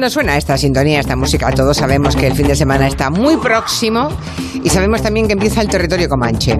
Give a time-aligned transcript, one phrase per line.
[0.00, 3.36] Cuando suena esta sintonía, esta música, todos sabemos que el fin de semana está muy
[3.36, 4.08] próximo
[4.64, 6.56] y sabemos también que empieza el territorio comanche.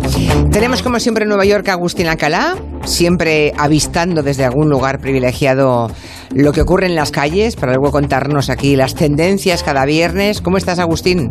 [0.52, 5.90] Tenemos como siempre en Nueva York a Agustín Alcalá, siempre avistando desde algún lugar privilegiado
[6.34, 10.42] lo que ocurre en las calles, para luego contarnos aquí las tendencias cada viernes.
[10.42, 11.30] ¿Cómo estás, Agustín?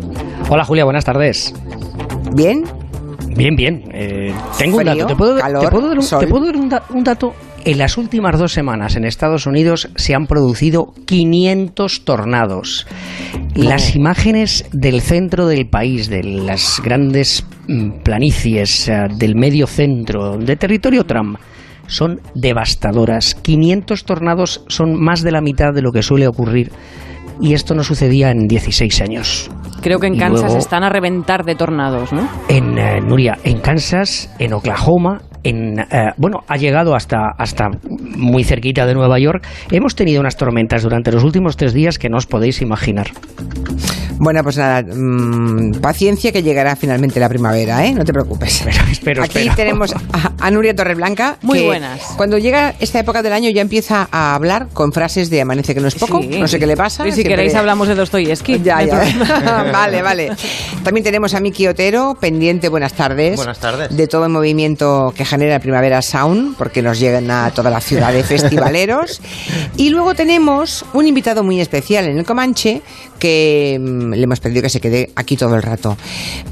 [0.50, 1.54] Hola, Julia, buenas tardes.
[2.34, 2.64] ¿Bien?
[3.36, 3.84] Bien, bien.
[3.94, 5.06] Eh, tengo un dato.
[5.06, 7.34] ¿Te puedo, calor, ¿te puedo dar, un, te puedo dar un da- un dato?
[7.66, 12.88] En las últimas dos semanas en Estados Unidos se han producido 500 tornados.
[13.54, 20.38] Las imágenes del centro del país, de las grandes mm, planicies, eh, del medio centro,
[20.38, 21.38] de territorio Trump,
[21.88, 23.36] son devastadoras.
[23.36, 26.72] 500 tornados son más de la mitad de lo que suele ocurrir.
[27.42, 29.50] Y esto no sucedía en 16 años.
[29.82, 32.28] Creo que en Kansas luego- están a reventar de tornados, ¿no?
[32.50, 38.44] en eh, Nuria, en Kansas, en Oklahoma, en eh, bueno, ha llegado hasta hasta muy
[38.44, 39.46] cerquita de Nueva York.
[39.72, 43.08] Hemos tenido unas tormentas durante los últimos tres días que no os podéis imaginar.
[44.22, 47.94] Bueno, pues nada, mm, paciencia que llegará finalmente la primavera, ¿eh?
[47.94, 48.60] No te preocupes.
[48.70, 49.56] Espero, espero, Aquí espero.
[49.56, 51.38] tenemos a, a Nuria Torreblanca.
[51.42, 52.02] Muy que buenas.
[52.18, 55.80] Cuando llega esta época del año ya empieza a hablar con frases de amanece que
[55.80, 56.22] no es poco.
[56.22, 56.38] Sí.
[56.38, 57.08] No sé qué le pasa.
[57.08, 58.60] Y si siempre- queréis hablamos de Dostoyevsky.
[58.62, 59.70] Ya, ya.
[59.72, 60.32] vale, vale.
[60.84, 63.38] También tenemos a Miki Otero, pendiente, buenas tardes.
[63.38, 63.96] Buenas tardes.
[63.96, 68.12] De todo el movimiento que genera Primavera Sound, porque nos llegan a toda la ciudad
[68.12, 69.22] de festivaleros.
[69.78, 72.82] Y luego tenemos un invitado muy especial en el Comanche,
[73.20, 75.96] que mm, le hemos pedido que se quede aquí todo el rato.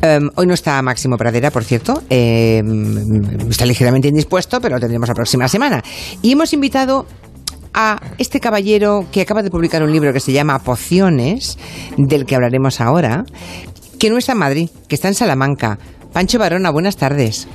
[0.02, 2.04] Em, hoy no está Máximo Pradera, por cierto.
[2.10, 5.84] Em, está ligeramente indispuesto, pero lo tendremos la próxima semana.
[6.22, 7.08] Y hemos invitado
[7.74, 11.58] a este caballero que acaba de publicar un libro que se llama Pociones,
[11.98, 13.26] del que hablaremos ahora,
[14.00, 15.80] que no está en Madrid, que está en Salamanca.
[16.14, 17.48] Pancho Barona, buenas tardes.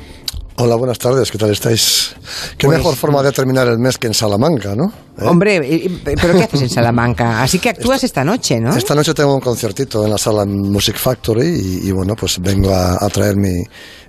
[0.56, 2.14] Hola, buenas tardes, ¿qué tal estáis?
[2.58, 4.92] Qué Pues- mejor forma de terminar el mes que en Salamanca, ¿no?
[5.18, 5.24] ¿Eh?
[5.26, 7.42] Hombre, eh, eh, ¿pero qué haces en Salamanca?
[7.42, 8.76] Así que actúas esta noche, ¿no?
[8.76, 11.46] Esta noche tengo un conciertito en la sala Music Factory
[11.82, 13.62] y, y bueno, pues vengo a, a traer mi,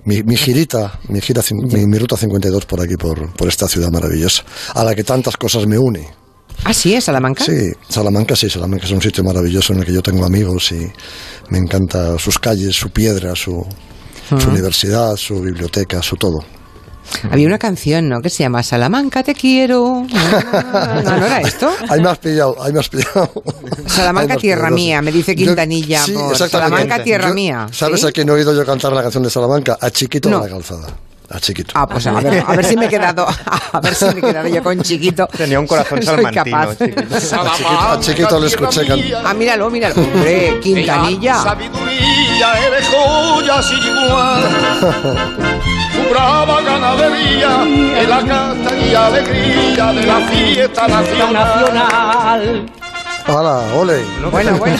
[0.04, 3.90] mi, mi girita, mi, gira, mi, mi ruta 52 por aquí, por, por esta ciudad
[3.90, 4.44] maravillosa,
[4.74, 6.06] a la que tantas cosas me une.
[6.64, 7.42] Ah, sí, es Salamanca.
[7.42, 10.86] Sí, Salamanca sí, Salamanca es un sitio maravilloso en el que yo tengo amigos y
[11.48, 13.66] me encanta sus calles, su piedra, su,
[14.28, 16.44] su universidad, su biblioteca, su todo.
[17.30, 18.20] Había una canción, ¿no?
[18.22, 20.06] Que se llama Salamanca, te quiero.
[20.14, 21.70] No, no, ¿no era esto?
[21.88, 23.30] Ahí me has pillado, ahí me has pillado.
[23.86, 26.36] Salamanca, has tierra pillado, mía, me dice Yo- Quintanilla sí, por.
[26.36, 27.66] Salamanca, tierra Yo- mía.
[27.72, 28.06] ¿Sabes ¿sí?
[28.06, 29.76] a quién he oído yo cantar la canción de Salamanca?
[29.80, 30.40] A Chiquito No.
[30.40, 30.86] de la Calzada.
[31.30, 31.72] A Chiquito.
[31.74, 33.26] Ah, pues a ver, a ver si me he quedado,
[33.72, 35.26] a ver si me he quedado yo con chiquito.
[35.28, 36.76] Tenía un corazón salmantino, capaz.
[36.76, 37.00] chiquito.
[37.02, 37.16] a,
[37.56, 39.22] Chiquito, a Chiquito le escuché cantar.
[39.26, 39.94] Ah, míralo, míralo.
[39.96, 41.42] Hombre, Quintanilla.
[41.42, 44.42] Sabiduría eres joya sin igual.
[45.94, 52.66] Tu brava ganadería es la casta y alegría de la fiesta nacional.
[53.26, 54.02] ¡Hala, ole!
[54.30, 54.76] Bueno, bueno.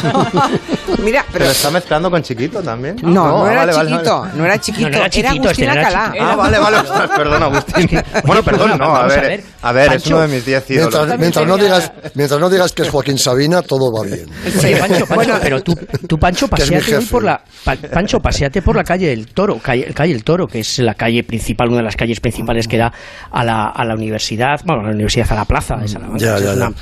[1.02, 2.96] Mira, pero Pero está mezclando con chiquito también.
[3.02, 4.32] no, no, ah, era vale, vale, chiquito, vale.
[4.36, 6.06] no era chiquito, No, no era chiquito, Agustín este no era Alcalá.
[6.06, 6.24] chiquito.
[6.30, 6.76] Ah, vale, vale.
[7.16, 7.88] Perdón, Agustín.
[8.24, 8.94] Bueno, perdón, no.
[8.96, 10.94] A ver, a ver, es Pancho, uno de mis diez ídolos.
[10.94, 14.26] Mientras, mientras no digas, mientras no digas que es Joaquín Sabina, todo va bien.
[14.58, 15.74] Oye, Pancho, Pancho, pero tú,
[16.08, 19.58] tú, Pancho, es paseate hoy por la Pa- Pancho, paseate por la calle del Toro,
[19.58, 22.76] calle, calle del Toro, que es la calle principal, una de las calles principales que
[22.78, 22.92] da
[23.30, 26.18] a la, a la universidad, bueno, a la universidad a la plaza de Salamanca.
[26.24, 26.66] Ya, Es ya, ya.
[26.68, 26.72] una-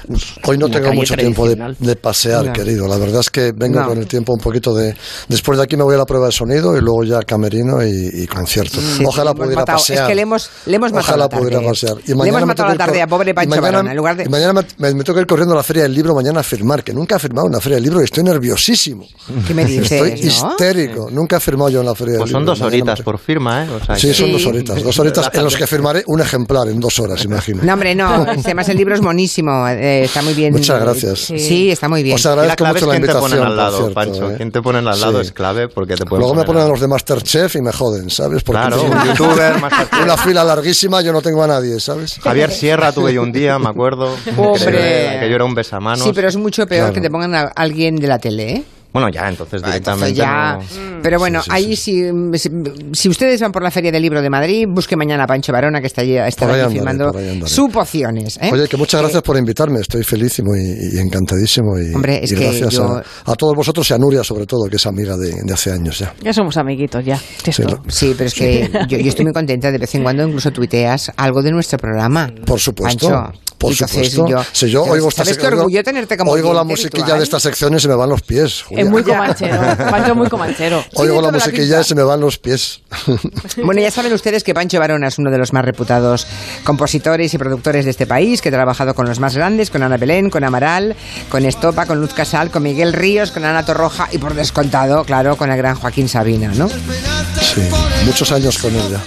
[0.44, 1.76] Hoy no tengo mucho tiempo de, tradicional.
[1.78, 2.52] de pasear, No.
[2.52, 2.88] querido.
[2.88, 3.88] La verdad es que vengo No.
[3.88, 4.94] con el tiempo un poquito de...
[5.28, 8.22] Después de aquí me voy a la prueba de sonido y luego ya camerino y,
[8.22, 8.80] y concierto.
[8.80, 9.78] Sí, Ojalá le hemos pudiera matado.
[9.78, 10.02] pasear.
[10.02, 11.42] Es que le hemos, le hemos matado Ojalá la tarde.
[11.44, 11.96] pudiera pasear.
[12.04, 13.90] Y le mañana hemos me matado la ir tarde a pobre Pancho mañana- Barona.
[13.90, 14.28] En lugar de...
[14.28, 16.82] mañana me, me- me toca ir corriendo a la Feria del Libro mañana a firmar,
[16.84, 19.06] que nunca he firmado en una Feria del Libro y estoy nerviosísimo.
[19.46, 20.16] ¿Qué me dices, Estoy no?
[20.50, 21.10] histérico.
[21.10, 22.52] Nunca he firmado yo en la Feria Pues del son Libro.
[22.52, 23.68] dos Mañana me horitas por firma, ¿eh?
[23.70, 24.32] O sea, Sí, que- son Sí.
[24.32, 24.82] dos horitas.
[24.82, 27.62] Dos horitas en los que firmaré un ejemplar en dos horas, imagino.
[27.62, 28.06] No, hombre, no.
[28.08, 29.66] Además, el libro es monísimo.
[29.68, 30.52] eh, está muy bien.
[30.52, 31.18] Muchas gracias.
[31.20, 31.38] Sí,
[31.70, 32.14] está muy bien.
[32.14, 33.30] Os la agradezco clave mucho es la quién te invitación.
[33.30, 34.30] ponen al lado, cierto, Pancho.
[34.30, 34.34] ¿eh?
[34.36, 35.26] Quién te ponen al lado Sí.
[35.26, 38.42] es clave porque te Luego me ponen a los de Masterchef y me joden, ¿sabes?
[38.42, 40.02] Porque Claro, un youtuber, Masterchef.
[40.04, 42.18] una fila larguísima, yo no tengo a nadie, ¿sabes?
[42.22, 44.14] Javier Sierra tuve yo un día, me acuerdo.
[44.36, 45.18] Hombre.
[45.20, 46.02] Que yo era un besamanos.
[46.04, 46.94] Sí, pero es mucho peor Claro.
[46.94, 48.64] que te pongan a alguien de la tele, ¿eh?
[48.92, 50.68] Bueno, ya, entonces Ah, entonces directamente.
[50.76, 50.82] ya.
[50.96, 52.50] no- Pero bueno, Sí, sí, ahí Si, si,
[52.92, 55.80] si ustedes van por la Feria del Libro de Madrid, busque mañana a Pancho Barona,
[55.80, 57.50] que está allí, ahí allí andaré, ahí andaré.
[57.52, 58.38] sus pociones.
[58.42, 58.50] ¿eh?
[58.52, 61.78] Oye, que muchas gracias por invitarme, estoy feliz y, muy, y encantadísimo.
[61.78, 64.46] Y, Hombre, es y que gracias yo- a, a todos vosotros y a Nuria, sobre
[64.46, 66.14] todo, que es amiga de, de hace años ya.
[66.22, 67.16] Ya somos amiguitos, ya.
[67.16, 67.62] Sí, Esto.
[67.62, 69.70] lo- Sí, pero es que yo, yo estoy muy contenta.
[69.72, 72.30] De vez en cuando incluso tuiteas algo de nuestro programa.
[72.44, 73.08] por supuesto.
[73.08, 73.38] Pancho.
[73.62, 74.28] Por supuesto.
[74.28, 77.14] yo- si yo ¿sabes- oigo esta ¿Sabes qué sección- orgullo tenerte como Oigo la musiquilla
[77.14, 78.62] de estas secciones y se me van los pies.
[78.62, 78.84] Julia.
[78.84, 79.58] Es muy comanchero.
[79.90, 80.84] Pancho muy comanchero.
[80.94, 82.80] Oigo la la musiquilla y se me van los pies.
[83.64, 86.26] Bueno, ya saben ustedes que Pancho Varona es uno de los más reputados
[86.64, 89.96] compositores y productores de este país, que ha trabajado con los más grandes, con Ana
[89.96, 90.96] Belén, con Amaral,
[91.28, 95.36] con Estopa, con Luz Casal, con Miguel Ríos, con Ana Torroja y por descontado, claro,
[95.36, 96.68] con el gran Joaquín Sabina, ¿no?
[96.68, 97.62] Sí,
[98.06, 98.98] muchos años con ella.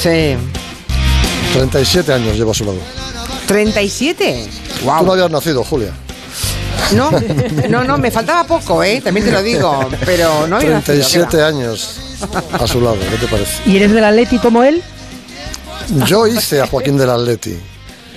[0.00, 0.36] Sí.
[1.52, 2.78] 37 años llevo a su lado.
[3.50, 4.48] 37.
[4.80, 5.12] Tú no Wow.
[5.12, 5.90] habías nacido, Julia.
[6.94, 7.10] No,
[7.68, 9.00] no, no, me faltaba poco, ¿eh?
[9.02, 11.96] También te lo digo, pero no había nacido, ¿qué 37 años
[12.52, 13.62] a su lado, ¿qué te parece?
[13.66, 14.80] ¿Y eres del Atleti como él?
[16.06, 17.58] Yo hice a Joaquín del Atleti.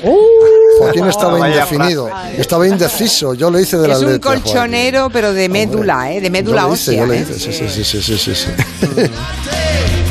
[0.80, 3.34] Joaquín estaba indefinido, estaba indeciso.
[3.34, 3.96] Yo le hice del va.
[3.96, 6.22] Es un colchonero, pero de médula, ¿eh?
[6.22, 7.00] De médula Yo le hice, ósea.
[7.00, 7.22] yo le ¿eh?
[7.28, 8.50] hice, sí, sí, sí, sí, sí, sí, sí.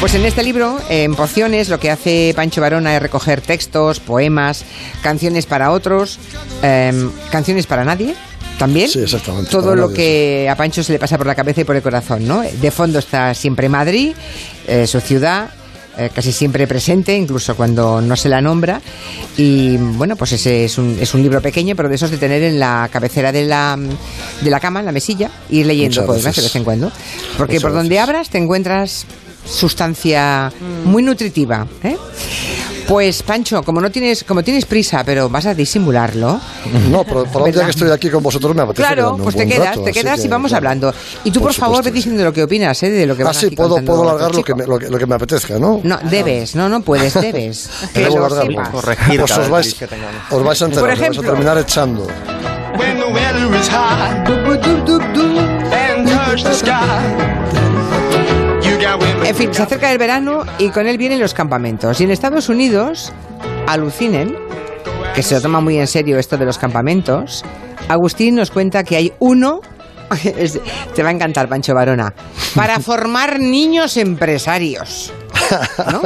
[0.00, 4.64] Pues en este libro, en Pociones, lo que hace Pancho Varona es recoger textos, poemas,
[5.02, 6.18] canciones para otros,
[6.62, 8.14] em, canciones para nadie.
[8.58, 11.62] También Sí, exactamente, todo lo nadie, que a Pancho se le pasa por la cabeza
[11.62, 12.42] y por el corazón, ¿no?
[12.42, 14.14] De fondo está siempre Madrid,
[14.66, 15.50] eh, su ciudad,
[15.98, 18.82] eh, casi siempre presente, incluso cuando no se la nombra.
[19.38, 22.42] Y bueno, pues ese es un, es un libro pequeño, pero de esos de tener
[22.42, 23.78] en la cabecera de la,
[24.42, 26.92] de la cama, en la mesilla, ir leyendo poemas de vez en cuando.
[27.38, 29.06] Porque Muchas por donde abras te encuentras
[29.46, 30.52] sustancia
[30.84, 31.66] muy nutritiva.
[31.82, 31.96] ¿eh?
[32.88, 36.40] Pues Pancho, como no tienes, como tienes prisa, pero vas a disimularlo.
[36.88, 37.64] No, pero por día ¿Verdad?
[37.64, 40.20] que estoy aquí con vosotros me apetece Claro, pues te buen quedas, rato, te quedas
[40.20, 40.58] que, y vamos claro.
[40.68, 40.94] hablando.
[41.24, 41.94] Y tú, por, favor, supuesto ve que sí.
[42.04, 42.90] diciendo lo que opinas, ¿eh?
[42.90, 44.56] De lo que Ah, vas sí, aquí puedo, puedo largar lo que, chico.
[44.56, 45.80] me, lo, que, lo que me apetezca, ¿no?
[45.82, 47.68] No, debes, no, no puedes, debes.
[47.92, 48.52] Que Debo lo largarlo.
[48.52, 48.68] sepas.
[48.70, 49.84] Corregir Pues cada os vais, que
[50.30, 52.06] os vais a enterar, Por vais a terminar echando.
[52.78, 54.28] When the weather is hot
[55.72, 57.45] and touch the sky.
[59.36, 62.00] En fin, se acerca el verano y con él vienen los campamentos.
[62.00, 63.12] Y en Estados Unidos,
[63.66, 64.34] alucinen,
[65.14, 67.44] que se lo toma muy en serio esto de los campamentos,
[67.86, 69.60] Agustín nos cuenta que hay uno,
[70.94, 72.14] te va a encantar Pancho Varona,
[72.54, 75.12] para formar niños empresarios.
[75.92, 76.00] ¿no?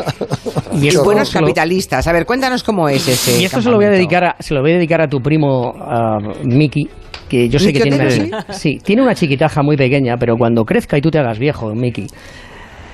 [0.83, 2.09] Y buenos capitalistas.
[2.09, 3.41] A ver, cuéntanos cómo es ese.
[3.41, 5.21] Y esto se lo voy a dedicar a, se lo voy a dedicar a tu
[5.21, 6.89] primo a Miki,
[7.29, 10.65] que yo sé que ¿Miki tiene una, sí, tiene una chiquitaja muy pequeña, pero cuando
[10.65, 12.09] crezca y tú te hagas viejo, Miki,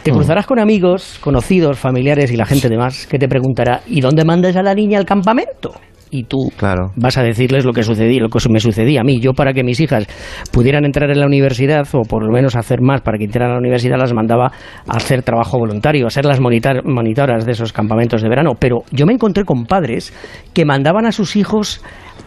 [0.06, 4.25] te cruzarás con amigos, conocidos, familiares y la gente demás que te preguntará ¿y dónde
[4.25, 5.73] mandas a la niña al campamento?
[6.08, 6.93] Y tú Claro.
[6.94, 9.19] vas a decirles lo que sucedía, lo que me sucedía a mí.
[9.20, 10.06] Yo para que mis hijas
[10.53, 13.55] pudieran entrar en la universidad o por lo menos hacer más para que entraran a
[13.55, 14.53] la universidad las mandaba
[14.87, 18.53] a hacer trabajo voluntario, a ser las monitoras de esos campamentos de verano.
[18.58, 20.14] Pero yo me encontré con padres
[20.55, 21.82] que mandaban a sus hijos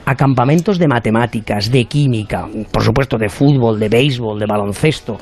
[0.06, 5.18] a campamentos de matemáticas, de química, por supuesto de fútbol, de béisbol, de baloncesto.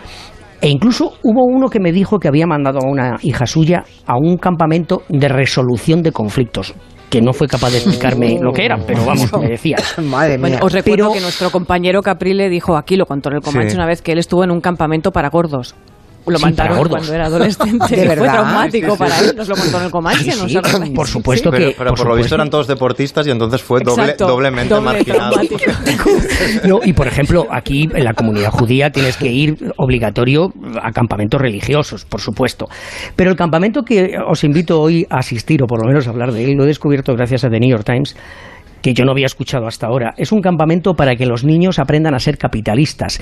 [0.61, 4.17] E incluso hubo uno que me dijo que había mandado a una hija suya a
[4.17, 6.73] un campamento de resolución de conflictos,
[7.09, 9.77] que no fue capaz de explicarme lo que era, pero vamos, me decía.
[10.03, 10.41] Madre mía.
[10.41, 13.69] Bueno, os recuerdo Pero- que nuestro compañero Caprile dijo, aquí lo contó en el Comanche
[13.71, 13.75] Sí.
[13.75, 15.75] una vez, que él estuvo en un campamento para gordos.
[16.27, 16.97] Lo Sí, mandaron gordos.
[16.97, 17.95] cuando era adolescente.
[17.95, 19.33] ¿De Fue traumático para él.
[19.35, 20.93] Nos lo contó en el Comanche, Sí, ¿no os sí, acordáis?
[20.93, 21.75] por supuesto Pero, que...
[21.77, 25.37] pero por, lo visto eran todos deportistas y entonces fue doble, doblemente doble marginado.
[26.67, 30.51] No, y por ejemplo, aquí en la comunidad judía tienes que ir obligatorio
[30.81, 32.67] a campamentos religiosos, por supuesto.
[33.15, 36.31] Pero el campamento que os invito hoy a asistir, o por lo menos a hablar
[36.31, 38.15] de él, lo he descubierto gracias a The New York Times,
[38.81, 40.13] que yo no había escuchado hasta ahora.
[40.17, 43.19] Es un campamento para que los niños aprendan a ser capitalistas.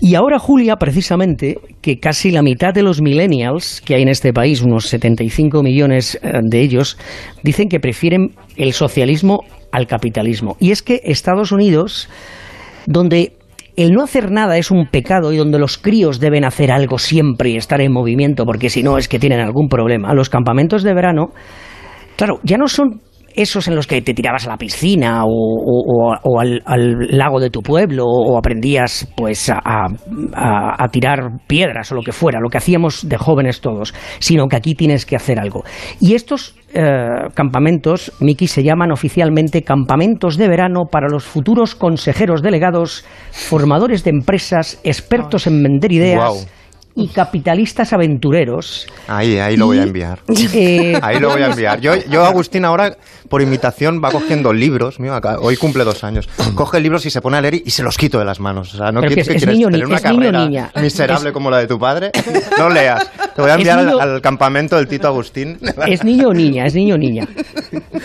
[0.00, 4.32] Y ahora, Julia, precisamente, que casi la mitad de los millennials que hay en este
[4.32, 6.98] país, unos 75 millones eh, de ellos,
[7.42, 10.56] dicen que prefieren el socialismo al capitalismo.
[10.60, 12.08] Y es que Estados Unidos
[12.86, 13.32] donde
[13.76, 17.50] el no hacer nada es un pecado y donde los críos deben hacer algo siempre
[17.50, 20.12] y estar en movimiento porque si no es que tienen algún problema.
[20.14, 21.28] Los campamentos de verano,
[22.16, 23.00] claro, ya no son
[23.36, 26.96] esos en los que te tirabas a la piscina o, o- o- o al, al
[27.16, 32.12] lago de tu pueblo o aprendías pues a, a- a tirar piedras o lo que
[32.12, 35.62] fuera, lo que hacíamos de jóvenes todos, sino que aquí tienes que hacer algo.
[36.00, 42.40] Y estos eh, campamentos, Miki, se llaman oficialmente campamentos de verano para los futuros consejeros
[42.42, 46.48] delegados, formadores de empresas, expertos en vender ideas
[46.94, 48.86] y capitalistas aventureros.
[49.08, 50.18] Ahí, ahí lo voy a enviar.
[50.54, 51.80] eh, Ahí lo voy a enviar.
[51.80, 52.96] Yo, yo Agustín, ahora,
[53.32, 55.00] por imitación, va cogiendo libros.
[55.00, 56.28] Mío, acá- hoy cumple dos años.
[56.54, 58.74] Coge libros y se pone a leer y, y se los quito de las manos.
[58.74, 60.70] O sea, no Pero quieres que es quieres niño ni- tener una es carrera niña.
[60.82, 62.10] miserable Es- como la de tu padre.
[62.58, 63.10] No leas.
[63.34, 65.58] Te voy a enviar niño- al, campamento del Tito Agustín.
[65.88, 66.66] ¿Es niño o niña?
[66.66, 67.26] Es niño o niña.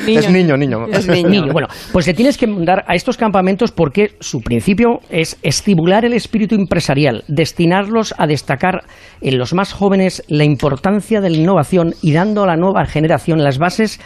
[0.08, 0.88] Es niño, niño.
[0.88, 1.52] Es niño.
[1.52, 6.14] Bueno, pues le tienes que mandar a estos campamentos porque su principio es estimular el
[6.14, 8.86] espíritu empresarial, destinarlos a destacar
[9.22, 13.44] en los más jóvenes la importancia de la innovación y dando a la nueva generación
[13.44, 14.00] las bases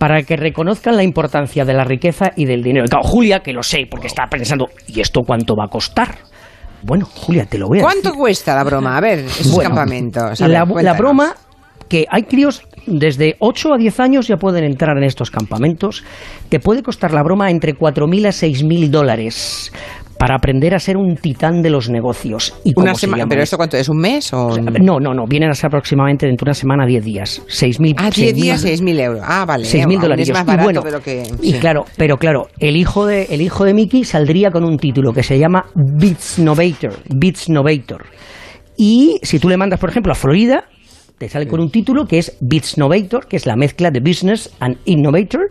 [0.00, 2.86] para que reconozcan la importancia de la riqueza y del dinero.
[2.86, 6.16] Y claro, Julia, que lo sé, porque está pensando, ¿y esto cuánto va a costar?
[6.82, 8.18] Bueno, Julia, te lo voy a ¿Cuánto decir.
[8.18, 8.96] cuesta la broma?
[8.96, 10.40] A ver, esos Bueno, campamentos.
[10.40, 10.98] A la, ver, la cuéntanos.
[10.98, 11.34] broma
[11.90, 16.02] que hay críos desde 8 a 10 años ya pueden entrar en estos campamentos.
[16.48, 19.70] Te puede costar la broma entre 4.000 a 6.000 dólares
[20.20, 22.52] para aprender a ser un titán de los negocios.
[22.62, 23.56] ¿Y Una semana, ¿Pero esto?
[23.56, 23.78] cuánto?
[23.78, 24.50] ¿Es un mes o...?
[24.78, 25.24] No, no, no.
[25.26, 27.42] Vienen a ser aproximadamente dentro de una semana 10 días.
[27.48, 29.22] 6.000 Ah, 10 días, 6.000 6.000 euros.
[29.24, 29.64] Ah, vale.
[29.64, 30.28] 6.000 aún dólares.
[30.28, 31.22] Es más Y barato bueno, de lo que...
[31.40, 31.58] y sí.
[31.58, 35.22] claro, pero claro, el hijo de el hijo de Mickey saldría con un título que
[35.22, 38.04] se llama Beats Novator, Beats Novator.
[38.76, 40.64] Y si tú le mandas, por ejemplo, a Florida,
[41.16, 44.54] te sale con un título que es Beats Novator, que es la mezcla de Business
[44.60, 45.50] and Innovator.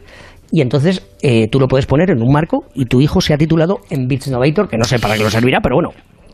[0.51, 3.38] Y entonces eh, tú lo puedes poner en un marco y tu hijo se ha
[3.38, 5.89] titulado en Beats Novator, que no sé para qué lo servirá, pero bueno,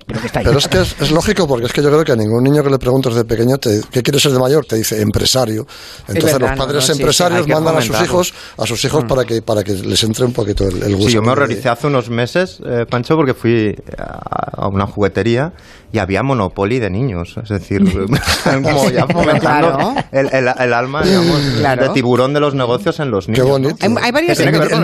[0.08, 0.46] pero que está ahí.
[0.46, 2.64] Pero es que es, es lógico, porque es que yo creo que a ningún niño
[2.64, 5.66] que le preguntes de pequeño te- qué quieres ser de mayor, te dice empresario.
[6.08, 8.66] Entonces verdad, los no, padres no, sí, sí, empresarios que mandan a sus hijos, a
[8.66, 11.10] sus hijos para que para que les entre un poquito el, el gusto.
[11.10, 14.86] Sí, yo me de- horroricé hace unos meses, eh, Pancho, porque fui a, a una
[14.86, 15.54] juguetería
[15.92, 17.36] y había Monopoly de niños.
[17.42, 17.82] Es decir,
[18.64, 19.96] como ya fomentando Claro.
[20.12, 21.84] el, el- el alma, digamos, Claro.
[21.84, 23.48] de tiburón de los negocios en los Qué niños.
[23.48, 23.52] ¿no?
[23.54, 23.78] bonito.
[23.82, 24.76] Hay- hay varios- Que que el, la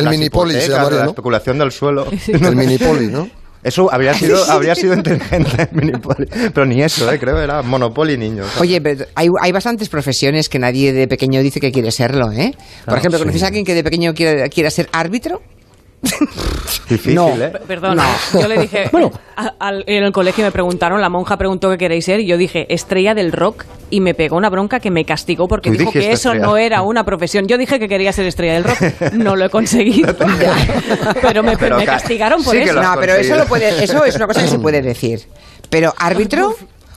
[0.00, 1.10] el minipoli se llamaría, la ¿no?
[1.10, 2.06] especulación del suelo.
[2.28, 3.28] El minipoli, ¿no?
[3.62, 5.68] Eso habría sido, habría sido inteligente.
[6.54, 8.48] Pero ni eso, eh, creo, era Monopoly niños.
[8.60, 12.54] Oye, pero hay, hay bastantes profesiones que nadie de pequeño dice que quiere serlo, ¿eh?
[12.84, 15.42] Por ejemplo, ¿conoces a alguien que de pequeño quiera, quiera ser árbitro?
[16.88, 17.28] Difícil, no.
[17.36, 17.52] ¿eh?
[17.66, 17.98] Perdón,
[18.32, 19.12] yo le dije, Bueno.
[19.36, 22.36] a- al- en el colegio me preguntaron, la monja preguntó qué queréis ser y yo
[22.36, 25.92] dije estrella del rock y me pegó una bronca que me castigó porque Tú dijo
[25.92, 26.46] que eso estrella.
[26.46, 27.46] no era una profesión.
[27.46, 30.14] Yo dije que quería ser estrella del rock, no lo he conseguido,
[31.22, 32.82] pero me, Pero me ca- castigaron por sí eso.
[32.82, 35.20] No, pero eso lo puede, eso es una cosa que se puede decir.
[35.70, 36.54] Pero árbitro,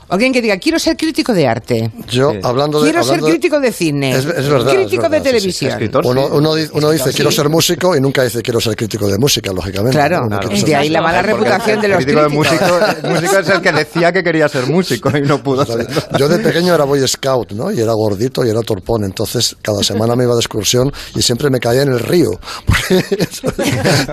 [0.09, 2.85] alguien que diga quiero ser crítico de arte, Yo, hablando de.
[2.91, 4.69] quiero ser hablando de- crítico de cine, Es, es verdad.
[4.69, 5.29] es crítico verdad, de sí, sí.
[5.31, 5.71] televisión.
[5.71, 6.05] Escritor.
[6.05, 6.29] Uno, sí.
[6.33, 9.97] uno uno dice quiero ser músico y nunca dice quiero ser crítico de música, lógicamente.
[9.97, 10.39] Claro, ¿no?
[10.39, 10.55] Claro.
[10.55, 12.51] ser de ahí la mala reputación de el los crítico de críticos.
[12.51, 15.85] músico, el músico es el que decía que quería ser músico y no pudo serlo.
[16.17, 17.71] Yo de pequeño era boy scout, ¿no?
[17.71, 19.03] Y era gordito y era torpón.
[19.03, 22.39] Entonces, cada semana me iba de excursión y siempre me caía en el río.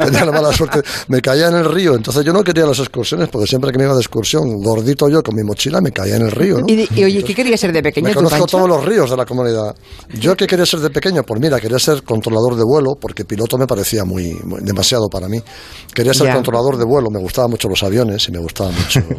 [0.04, 0.80] Tenía la mala suerte.
[1.08, 1.94] Me caía en el río.
[1.94, 5.22] Entonces, yo no quería las excursiones porque siempre que me iba de excursión, gordito yo
[5.22, 6.66] con mi mochila, me caía en el río, ¿no?
[6.68, 8.56] Y, oye, ¿qué quería ser de pequeño Me conozco Pancho?
[8.56, 9.74] todos los ríos de la comunidad.
[10.14, 11.22] ¿Yo qué quería ser de pequeño?
[11.24, 15.28] Pues mira, quería ser controlador de vuelo, porque piloto me parecía muy, muy- demasiado para
[15.28, 15.38] mí.
[15.94, 16.34] Quería ser Ya.
[16.34, 19.00] controlador de vuelo, me gustaban mucho los aviones y me gustaba mucho.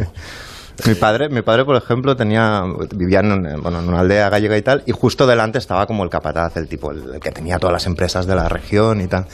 [0.87, 2.63] Mi padre, mi padre, por ejemplo, tenía,
[2.95, 6.03] vivía en, un- bueno, en una aldea gallega y tal, y justo delante estaba como
[6.03, 9.05] el capataz, el tipo, el, el que tenía todas las empresas de la región y
[9.05, 9.27] tal.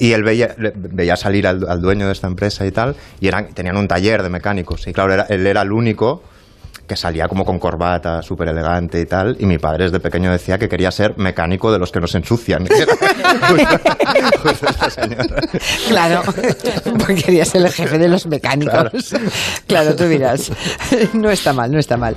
[0.00, 3.54] Y él veía, veía salir al, al dueño de esta empresa y tal, y eran,
[3.54, 4.84] tenían un taller de mecánicos.
[4.88, 6.22] Y claro, era- él era el único
[6.86, 10.58] que salía como con corbata, súper elegante y tal, y mi padre desde pequeño decía
[10.58, 12.66] que quería ser mecánico de los que nos ensucian.
[13.48, 13.78] Justo-
[14.42, 15.40] justo esta señora.
[15.88, 16.22] Claro,
[16.98, 19.14] porque quería ser el jefe de los mecánicos.
[19.66, 20.50] Claro, tú dirás.
[21.14, 22.16] No está mal, no está mal.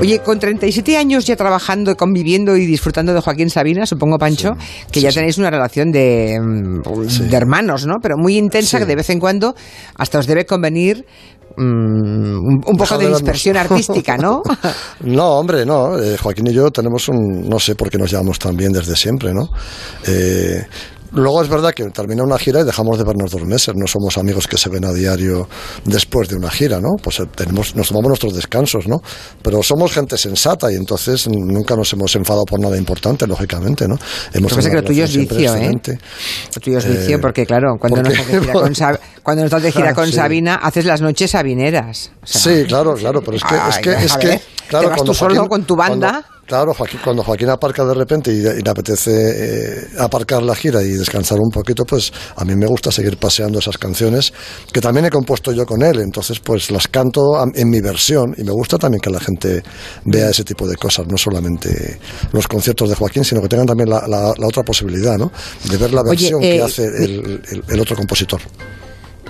[0.00, 4.52] Oye, con 37 años ya trabajando, conviviendo y disfrutando de Joaquín Sabina, supongo, Pancho,
[4.90, 7.94] que ya tenéis una relación de, de hermanos, ¿no?
[8.02, 8.82] Pero muy intensa, Sí.
[8.82, 9.54] que de vez en cuando
[9.96, 11.04] hasta os debe convenir
[11.56, 14.42] mm, un, un poco de dispersión artística, ¿no?
[15.00, 15.98] No, hombre, no.
[15.98, 17.48] Eh, Joaquín y yo tenemos un.
[17.48, 19.48] No sé por qué nos llevamos tan bien desde siempre, ¿no?
[20.06, 20.66] Eh,
[21.12, 23.74] Luego es verdad que termina una gira y dejamos de vernos dos meses.
[23.76, 25.48] No somos amigos que se ven a diario
[25.84, 26.90] después de una gira, ¿no?
[27.02, 28.96] Pues eh, tenemos, nos tomamos nuestros descansos, ¿no?
[29.42, 33.96] Pero somos gente sensata y entonces nunca nos hemos enfadado por nada importante, lógicamente, ¿no?
[34.32, 35.70] Hemos Lo que pasa es que tenido lo tuyo es vicio, ¿eh?
[36.54, 38.20] Lo tuyo es vicio Eh, porque, claro, cuando ¿por no, qué?
[38.22, 40.12] estás de gira con, Sab- cuando estás de gira Ah, con sí.
[40.12, 42.10] Sabina, haces las noches sabineras.
[42.22, 44.90] O sea, Sí, claro, claro, pero es que, es Ay, que, es que claro, te
[44.90, 46.10] vas cuando tú solo con tu banda.
[46.10, 50.54] cuando- claro, Joaquín, cuando Joaquín aparca de repente y, y le apetece eh, aparcar la
[50.54, 54.32] gira y descansar un poquito, pues a mí me gusta seguir paseando esas canciones
[54.72, 58.34] que también he compuesto yo con él, entonces pues las canto a- en mi versión
[58.36, 59.62] y me gusta también que la gente
[60.04, 61.98] vea ese tipo de cosas, no solamente
[62.32, 65.30] los conciertos de Joaquín, sino que tengan también la, la- la otra posibilidad, ¿no?
[65.70, 68.40] De ver la Oye, versión eh, que hace el- el- el otro compositor.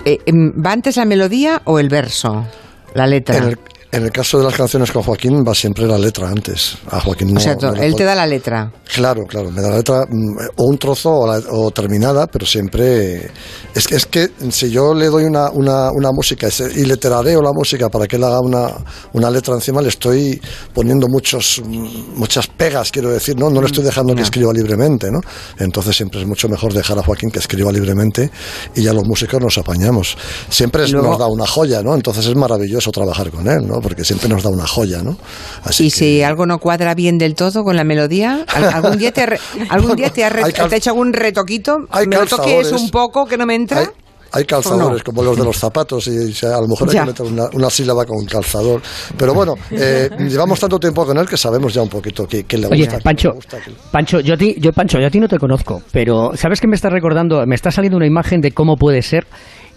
[0.05, 2.45] Eh, em, ¿Va antes la melodía o el verso?
[2.93, 3.37] La letra.
[3.37, 3.59] En el,
[3.91, 6.77] en el caso de las canciones con Joaquín va siempre la letra antes.
[6.91, 7.39] A Joaquín no.
[7.39, 8.71] o sea, no él te da la letra.
[8.93, 12.45] Claro, claro, me da la letra mm, o un trozo o, la- o terminada, pero
[12.45, 13.31] siempre...
[13.73, 17.41] Es que, es que si yo le doy una, una, una música y le terareo
[17.41, 18.67] la música para que él haga una,
[19.13, 20.41] una letra encima, le estoy
[20.73, 23.49] poniendo muchos, mm, muchas pegas, quiero decir, ¿no?
[23.49, 25.19] No le estoy dejando que escriba libremente, ¿no?
[25.59, 28.29] Entonces siempre es mucho mejor dejar a Joaquín que escriba libremente
[28.75, 30.17] y ya los músicos nos apañamos.
[30.49, 31.93] Siempre Luego- nos da una joya, ¿no?
[31.95, 33.76] Entonces es maravilloso trabajar con él, ¿no?
[33.77, 33.81] ¿No?
[33.81, 35.17] Porque siempre nos da una joya, ¿no?
[35.63, 38.97] Así y que- si algo no cuadra bien del todo con la melodía, ¿al- ¿algún
[38.97, 41.13] día te, ha re- algún día te, ha re- Hay cal- te ha hecho algún
[41.13, 41.77] retoquito?
[41.91, 42.71] hay ¿Me lo toques calzadores.
[42.81, 43.79] un poco que no me entra?
[43.79, 43.87] Hay,
[44.31, 47.01] hay calzadores como los de los zapatos y, a lo mejor hay Ya.
[47.03, 48.81] que meter una, una sílaba con calzador.
[49.17, 52.57] Pero bueno, eh, llevamos tanto tiempo con él que sabemos ya un poquito que, que
[52.57, 52.97] le Oye, gusta.
[52.97, 55.29] que Pancho, le gusta, que- Pancho, yo a ti, yo Pancho, yo a ti no
[55.29, 57.45] te conozco, pero ¿sabes qué me está recordando?
[57.47, 59.25] Me está saliendo una imagen de cómo puede ser.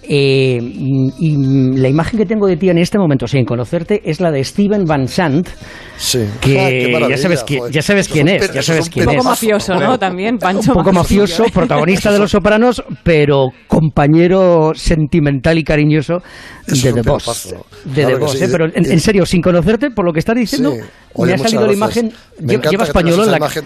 [0.03, 4.31] Eh, y, la imagen que tengo de ti en este momento, sin conocerte, es la
[4.31, 5.49] de Steven Van Sant,
[5.97, 6.21] Sí.
[6.41, 7.75] que Ah, ya sabes quién, joder.
[7.75, 9.07] ya sabes quién es, ya sabes un es.
[9.07, 9.99] poco mafioso, ¿no?
[9.99, 10.73] También, Pancho.
[10.73, 16.23] Un poco mafioso, protagonista de Los Sopranos, pero compañero sentimental y cariñoso
[16.67, 17.55] es de The Boss.
[17.85, 18.49] De Claro The Boss, sí, ¿eh?
[18.51, 21.23] Pero en, serio, sin conocerte, por lo que estás diciendo, Sí.
[21.23, 22.13] me ha salido la imagen.
[22.41, 23.65] En esa la imagen.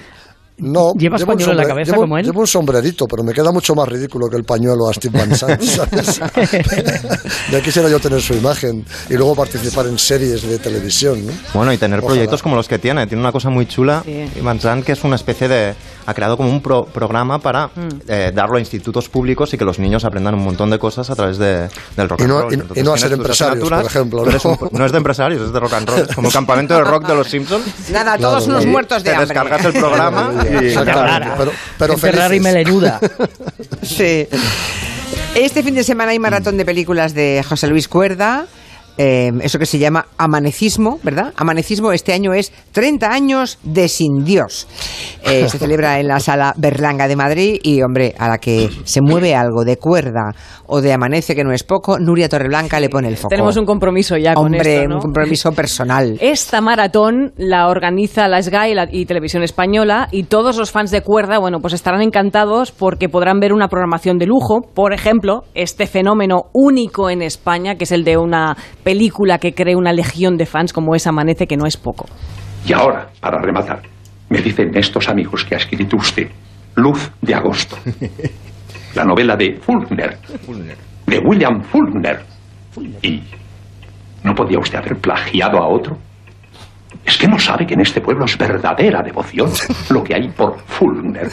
[0.56, 2.24] No, ¿Llevas llevo un pañuelo en la cabeza llevo- como él?
[2.24, 5.34] Llevo un sombrerito, pero me queda mucho más ridículo que el pañuelo a Steve Van
[5.36, 6.20] Sant, ¿sabes?
[7.50, 11.32] ya quisiera yo tener su imagen y luego participar en series de televisión, ¿no?
[11.54, 12.12] Bueno, y tener Ojalá.
[12.14, 13.06] proyectos como los que tiene.
[13.06, 14.30] Tiene una cosa muy chula, Sí.
[14.36, 15.74] Ivan Sant, que es una especie de...
[16.06, 17.88] Ha creado como un pro- programa para Mm.
[18.08, 21.16] eh, darlo a institutos públicos y que los niños aprendan un montón de cosas a
[21.16, 22.52] través de, del rock Y and no- roll.
[22.52, 24.30] y- y Entonces no a ser empresarios, por ejemplo, ¿no?
[24.50, 26.00] un- no es de empresarios, es de rock and roll.
[26.00, 27.64] Es como el campamento de rock de los Simpsons.
[27.90, 29.26] Nada, todos Claro, unos y muertos de Te hambre.
[29.28, 30.43] descargas el programa y...
[31.36, 33.00] pero, pero Gente rara y melenuda.
[33.82, 34.26] Sí.
[35.34, 38.46] Este fin de semana hay maratón de películas de José Luis Cuerda.
[38.96, 41.32] eh, eso que se llama Amanecismo, ¿verdad?
[41.36, 44.68] Amanecismo este año es 30 años de Sin Dios.
[45.24, 49.00] Eh, se celebra en la sala Berlanga de Madrid y, hombre, a la que se
[49.02, 50.32] mueve algo de cuerda
[50.66, 53.28] o de amanece, que no es poco, Nuria Torreblanca le pone el foco.
[53.28, 54.94] Tenemos un compromiso ya con Hombre, esto, ¿no?
[54.96, 56.16] un compromiso personal.
[56.20, 60.90] Esta maratón la organiza la SGAE y, la- y Televisión Española y todos los fans
[60.90, 64.62] de cuerda, bueno, pues estarán encantados porque podrán ver una programación de lujo.
[64.74, 69.76] Por ejemplo, este fenómeno único en España, que es el de una película que cree
[69.76, 72.06] una legión de fans como es Amanece, que no es poco.
[72.66, 73.82] Y ahora, para rematar,
[74.30, 76.28] me dicen estos amigos que ha escrito usted,
[76.76, 77.76] Luz de Agosto.
[78.94, 80.18] La novela de Fulner,
[81.06, 82.20] de William Fulner.
[83.02, 83.22] ¿Y
[84.22, 85.96] no podía usted haber plagiado a otro?
[87.04, 89.50] Es que no sabe que en este pueblo es verdadera devoción
[89.90, 91.28] lo que hay por Fulner.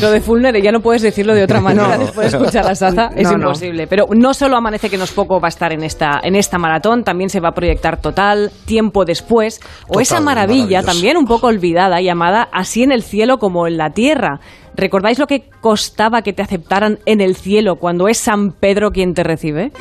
[0.00, 3.10] Lo de Fulner ya no puedes decirlo de otra manera después de escuchar a Saza,
[3.16, 3.46] es No, no.
[3.46, 3.86] imposible.
[3.88, 6.56] Pero no solo Amanece que no es poco va a estar en esta, en esta
[6.58, 11.24] maratón, también se va a proyectar Total, Tiempo Después, o Total, esa maravilla también un
[11.26, 14.38] poco olvidada llamada Así en el cielo como en la tierra.
[14.74, 19.14] ¿Recordáis lo que costaba que te aceptaran en el cielo cuando es San Pedro quien
[19.14, 19.72] te recibe?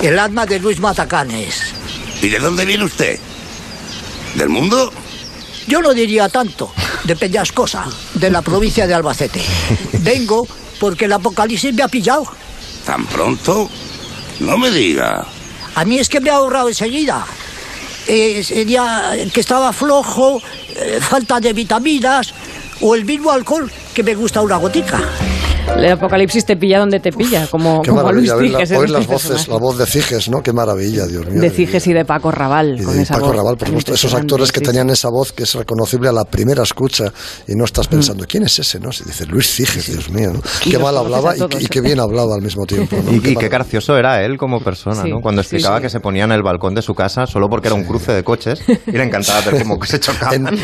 [0.00, 1.74] El alma de Luis Matacanes.
[2.22, 3.18] ¿Y de dónde viene usted?
[4.34, 4.90] ¿Del mundo?
[5.66, 6.72] Yo no diría tanto,
[7.04, 9.42] de Peñascosa, de la provincia de Albacete.
[10.00, 10.46] Vengo
[10.80, 12.26] porque el apocalipsis me ha pillado.
[12.84, 13.70] ¿Tan pronto?
[14.40, 15.26] No me diga.
[15.74, 17.24] A mí es que me ha ahorrado enseguida.
[18.06, 20.42] Eh, sería que estaba flojo,
[20.76, 22.34] eh, falta de vitaminas
[22.80, 25.00] o el mismo alcohol que me gusta una gotica.
[25.76, 28.70] El apocalipsis te pilla donde te pilla, como, Qué como Luis maravilla oír, la- Ciges.
[28.70, 30.40] en oír este las voces, la voz de Ciges, ¿no?
[30.42, 31.40] Qué maravilla, Dios mío.
[31.40, 32.80] de Ciges y de Paco Raval.
[32.80, 34.92] Y con de esa Paco voz Raval, por supuesto, esos actores que sí, tenían sí.
[34.92, 37.12] esa voz que es reconocible a la primera escucha
[37.48, 37.66] y no Mm.
[37.66, 38.78] estás pensando, ¿quién es ese?
[38.78, 38.92] no?
[38.92, 40.40] Se dice Luis Ciges, Dios mío, ¿no?
[40.62, 41.68] Qué mal hablaba y, y ¿eh?
[41.68, 42.96] qué bien hablaba al mismo tiempo.
[43.04, 43.10] ¿no?
[43.12, 45.20] Y, y qué gracioso era él como persona, Sí, ¿no?
[45.20, 45.82] Cuando sí, explicaba sí.
[45.82, 48.22] que se ponía en el balcón de su casa solo porque era un cruce de
[48.22, 50.46] coches y le encantaba ver cómo se chocaban.
[50.46, 50.58] A, mí,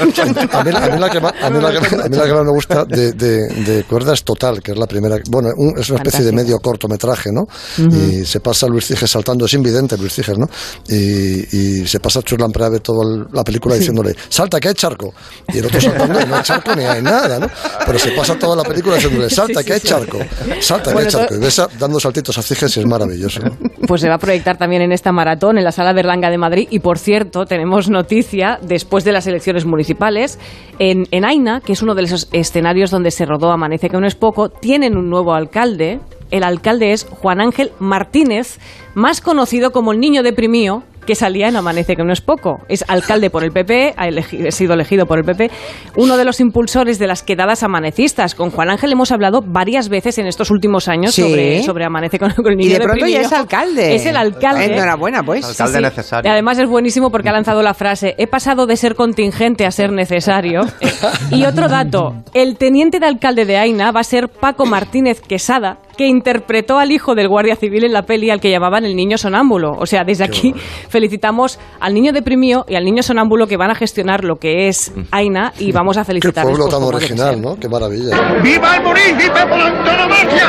[1.00, 3.12] la que más, a mí la que- a mí la que más me gusta de,
[3.12, 5.16] de, de Cuerda es Total, que es la primera.
[5.30, 7.46] Bueno, un- es una especie de medio cortometraje, ¿no?
[7.78, 10.46] Y se pasa Luis Ciges saltando, es invidente Luis Ciges, ¿no?
[10.88, 15.14] Y, y se pasa Churlan Preave toda la película diciéndole, salta que hay charco.
[15.52, 17.46] Y el otro saltando no hay charco ni hay nada, ¿no?
[17.86, 20.18] Pero se pasa toda la película diciéndole, salta que hay charco,
[20.60, 21.34] salta que hay charco.
[21.34, 23.40] Y ves a- dando saltitos a Ciges y es maravilloso.
[23.40, 23.56] ¿no?
[23.86, 26.68] Pues se va a proyectar también en esta maratón en la Sala Berlanga de Madrid.
[26.70, 30.38] Y por cierto, tenemos noticia después de las elecciones municipales.
[30.78, 34.06] En, en Aina, que es uno de esos escenarios donde se rodó Amanece que no
[34.06, 34.48] es poco,
[34.80, 36.00] tienen un nuevo alcalde.
[36.30, 38.58] El alcalde es Juan Ángel Martínez,
[38.94, 42.60] más conocido como el niño deprimido que salía en Amanece que no es poco.
[42.68, 45.50] Es alcalde por el PP, ha, sido elegido por el PP,
[45.96, 48.36] uno de los impulsores de las quedadas amanecistas.
[48.36, 51.22] Con Juan Ángel hemos hablado varias veces en estos últimos años Sí.
[51.22, 53.96] sobre, sobre Amanece con, con el niño Y de pronto ya es alcalde.
[53.96, 54.66] Es el alcalde.
[54.66, 55.44] Enhorabuena, pues.
[55.44, 55.82] Alcalde Sí, sí.
[55.82, 56.28] necesario.
[56.28, 59.72] Y además es buenísimo porque ha lanzado la frase, he pasado de ser contingente a
[59.72, 60.60] ser necesario.
[61.32, 65.78] y otro dato, el teniente de alcalde de Aina va a ser Paco Martínez Quesada,
[66.00, 69.18] que interpretó al hijo del guardia civil en la peli al que llamaban el niño
[69.18, 69.72] sonámbulo.
[69.78, 70.54] O sea, desde aquí
[70.88, 74.94] felicitamos al niño deprimido y al niño sonámbulo que van a gestionar lo que es
[75.10, 76.56] Aina y vamos a Qué felicitarles.
[76.56, 77.42] pueblo pues, tan original.
[77.42, 77.56] ¿no?
[77.60, 78.16] Qué maravilla.
[78.42, 80.48] ¡Viva el municipio por antonomasia!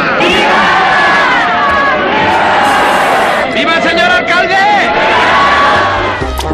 [3.54, 4.56] ¡Viva el señor alcalde!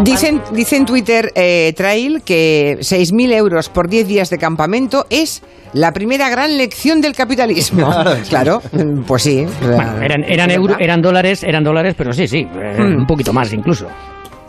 [0.04, 5.42] Dicen, dice en Twitter eh, Trail que 6.000 euros por 10 días de campamento es
[5.74, 7.90] la primera gran lección del capitalismo.
[8.30, 8.62] Claro,
[9.06, 9.46] pues sí.
[9.62, 13.00] Bueno, eran, eran, euro- eran dólares, eran dólares, pero sí, sí, eh, Hmm.
[13.00, 13.88] un poquito más incluso.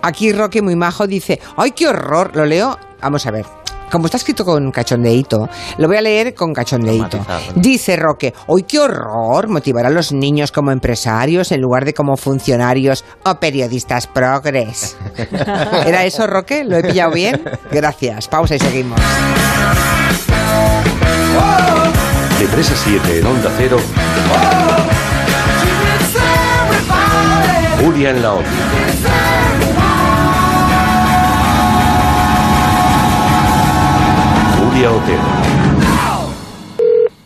[0.02, 2.30] Aquí Roque muy majo dice, ¡ay, qué horror!
[2.36, 3.44] Lo leo, vamos a ver.
[3.90, 5.48] Como está escrito con cachondeíto,
[5.78, 7.18] lo voy a leer con cachondeíto.
[7.18, 7.40] Matizado.
[7.56, 9.48] Dice Roque, ¡ay, qué horror!
[9.48, 14.96] Motivar a los niños como empresarios en lugar de como funcionarios o periodistas progres.
[15.86, 16.64] ¿Era eso, Roque?
[16.64, 17.42] ¿Lo he pillado bien?
[17.70, 18.28] Gracias.
[18.28, 19.00] Pausa y seguimos.
[22.38, 23.78] De 3 a 7 en Onda Cero.
[27.80, 29.37] Julia en la Onda.
[34.86, 35.20] Otero.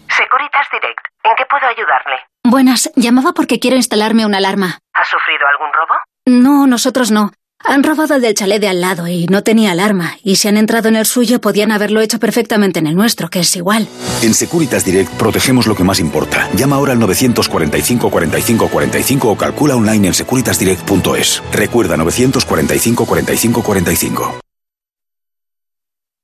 [0.09, 1.05] Securitas Direct.
[1.25, 2.17] ¿En qué puedo ayudarle?
[2.45, 4.79] Buenas, llamaba porque quiero instalarme una alarma.
[4.95, 5.95] ¿Ha sufrido algún robo?
[6.27, 7.31] No, nosotros no.
[7.65, 10.17] Han robado el del chalet de al lado y no tenía alarma.
[10.25, 13.41] Y si han entrado en el suyo, podían haberlo hecho perfectamente en el nuestro, que
[13.41, 13.87] es igual.
[14.23, 16.49] En Securitas Direct protegemos lo que más importa.
[16.55, 21.43] Llama ahora al 945 45 45 o calcula online en securitasdirect.es.
[21.53, 24.42] Recuerda 945 45 45.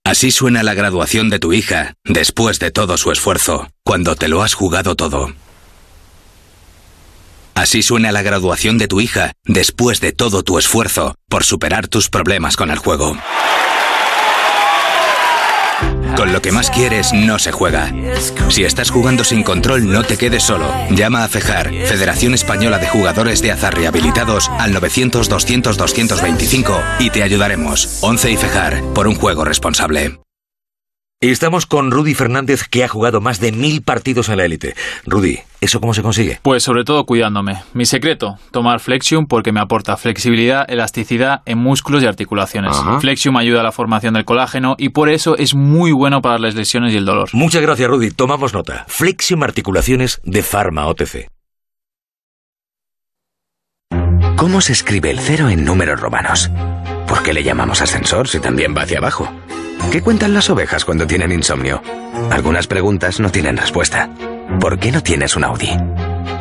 [0.09, 4.43] Así suena la graduación de tu hija, después de todo su esfuerzo, cuando te lo
[4.43, 5.35] has jugado todo.
[7.55, 12.09] Así suena la graduación de tu hija, después de todo tu esfuerzo, por superar tus
[12.09, 13.19] problemas con el juego.
[16.17, 17.93] Con lo que más quieres no se juega.
[18.49, 20.73] Si estás jugando sin control, no te quedes solo.
[20.91, 27.99] Llama a FEJAR, Federación Española de Jugadores de Azar Rehabilitados, al 900-200-225 y te ayudaremos.
[28.01, 30.19] 11 y FEJAR, por un juego responsable.
[31.21, 34.77] Estamos con Rudy Fernández, que ha jugado más de mil partidos en la élite.
[35.05, 36.39] Rudy, ¿eso cómo se consigue?
[36.45, 37.61] Pues sobre todo cuidándome.
[37.75, 42.77] Mi secreto, tomar Flexium porque me aporta flexibilidad, elasticidad en músculos y articulaciones.
[42.77, 43.01] Ajá.
[43.01, 46.55] Flexium ayuda a la formación del colágeno y por eso es muy bueno para las
[46.55, 47.31] lesiones y el dolor.
[47.33, 48.13] Muchas gracias, Rudy.
[48.13, 48.85] Tomamos nota.
[48.87, 51.29] Flexium Articulaciones de Pharma OTC.
[54.37, 56.49] ¿Cómo se escribe el cero en números romanos?
[57.09, 59.29] ¿Por qué le llamamos ascensor si también va hacia abajo?
[59.91, 61.83] ¿Qué cuentan las ovejas cuando tienen insomnio?
[62.31, 64.11] Algunas preguntas no tienen respuesta.
[64.61, 65.71] ¿Por qué no tienes un Audi?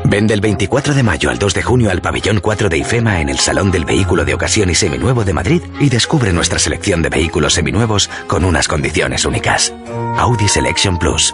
[0.04, 3.30] Ven del 24 de mayo al 2 de junio al pabellón 4 de IFEMA en
[3.30, 7.10] el Salón del Vehículo de Ocasión y Seminuevo de Madrid y descubre nuestra selección de
[7.10, 9.73] vehículos seminuevos con unas condiciones únicas.
[10.17, 11.34] Audi Selection Plus.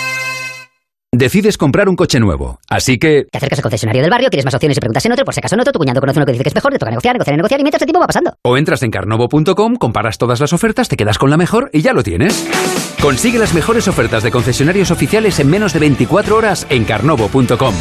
[1.13, 3.25] Decides comprar un coche nuevo, así que...
[3.29, 5.41] Te acercas al concesionario del barrio, tienes más opciones y preguntas en otro, por si
[5.41, 7.15] acaso en otro, tu cuñado conoce uno que dice que es mejor, te toca negociar,
[7.15, 8.33] negociar, negociar y mientras el tiempo va pasando.
[8.43, 11.91] O entras en carnovo.com, comparas todas las ofertas, te quedas con la mejor y ya
[11.91, 12.47] lo tienes.
[13.01, 17.75] Consigue las mejores ofertas de concesionarios oficiales en menos de 24 horas en carnovo.com.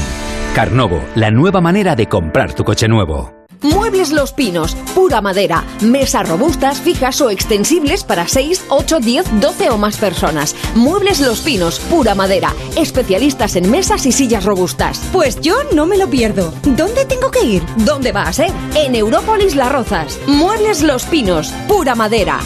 [0.56, 3.39] Carnovo, la nueva manera de comprar tu coche nuevo.
[3.62, 9.70] Muebles Los Pinos, pura madera, mesas robustas, fijas o extensibles para 6, 8, 10, 12
[9.70, 10.56] o más personas.
[10.74, 15.00] Muebles Los Pinos, pura madera, especialistas en mesas y sillas robustas.
[15.12, 16.52] Pues yo no me lo pierdo.
[16.62, 17.62] ¿Dónde tengo que ir?
[17.76, 18.52] ¿Dónde vas, eh?
[18.74, 20.18] En Európolis Las Rozas.
[20.26, 22.40] Muebles Los Pinos, pura madera.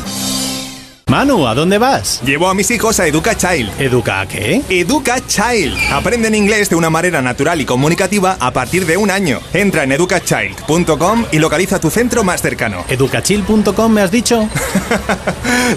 [1.06, 2.22] Manu, ¿a dónde vas?
[2.24, 3.78] Llevo a mis hijos a Educa Child.
[3.78, 4.62] ¿Educa a qué?
[4.70, 5.76] Educa Child.
[5.92, 9.38] Aprenden inglés de una manera natural y comunicativa a partir de un año.
[9.52, 12.84] Entra en educachild.com y localiza tu centro más cercano.
[12.88, 14.48] ¿Educachil.com me has dicho?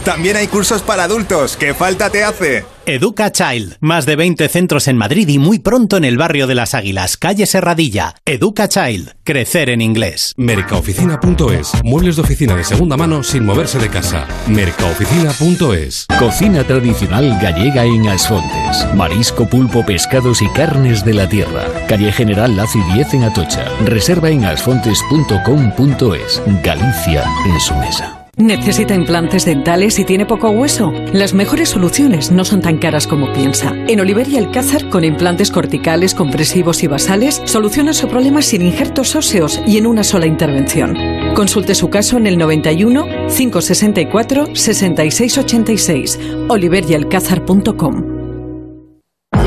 [0.05, 1.57] También hay cursos para adultos.
[1.57, 2.76] ¿Qué falta te hace?
[2.87, 3.75] Educa Child.
[3.81, 7.17] Más de 20 centros en Madrid y muy pronto en el barrio de las Águilas,
[7.17, 8.15] calle Serradilla.
[8.25, 9.13] Educa Child.
[9.25, 10.33] Crecer en inglés.
[10.37, 11.83] Mercaoficina.es.
[11.83, 14.25] Muebles de oficina de segunda mano sin moverse de casa.
[14.47, 16.05] Mercaoficina.es.
[16.17, 18.87] Cocina tradicional gallega en Asfontes.
[18.95, 21.65] Marisco, pulpo, pescados y carnes de la tierra.
[21.89, 23.65] Calle General Laci 10 en Atocha.
[23.83, 26.41] Reserva en asfontes.com.es.
[26.63, 28.16] Galicia en su mesa.
[28.37, 30.93] ¿Necesita implantes dentales y tiene poco hueso?
[31.11, 33.73] Las mejores soluciones no son tan caras como piensa.
[33.87, 39.59] En Oliveria Alcázar, con implantes corticales, compresivos y basales, soluciona su problema sin injertos óseos
[39.65, 40.95] y en una sola intervención.
[41.33, 48.16] Consulte su caso en el 91 564 6686 oliverialcázar.com.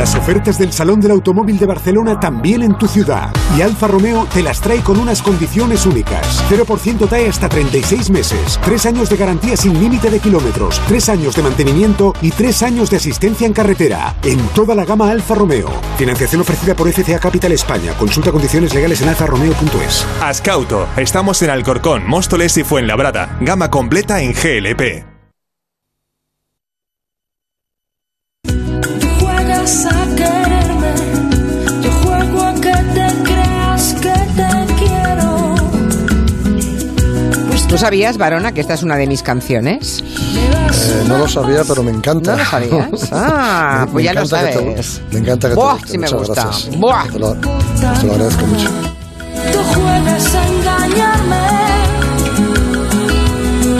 [0.00, 3.34] Las ofertas del Salón del Automóvil de Barcelona también en tu ciudad.
[3.54, 6.42] Y Alfa Romeo te las trae con unas condiciones únicas.
[6.48, 8.58] 0% TAE hasta 36 meses.
[8.64, 10.80] 3 años de garantía sin límite de kilómetros.
[10.88, 14.14] 3 años de mantenimiento y 3 años de asistencia en carretera.
[14.22, 15.68] En toda la gama Alfa Romeo.
[15.98, 17.92] Financiación ofrecida por FCA Capital España.
[17.98, 20.06] Consulta condiciones legales en alfaromeo.es.
[20.22, 20.88] Ascauto.
[20.96, 23.36] Estamos en Alcorcón, Móstoles y Fuenlabrada.
[23.42, 25.09] Gama completa en GLP.
[37.80, 40.04] Sabías, Varona, que esta es una de mis canciones?
[40.72, 42.32] Eh, no lo sabía, pero me encanta.
[42.32, 42.88] ¿No lo sabías?
[43.12, 45.00] Ah, Me- pues me ya lo encanta que te- sabes.
[45.10, 45.88] me encanta que te Buah, guste.
[45.88, 46.42] sí me Muchas gusta.
[46.44, 46.76] gracias.
[46.78, 47.06] Buah.
[47.10, 48.68] Te lo, te lo agradezco mucho.
[49.52, 51.46] Tú juegas a engañarme,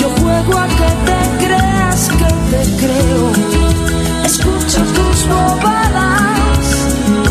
[0.01, 4.25] yo juego a que te creas que te creo.
[4.25, 5.80] Escucho tus bobadas.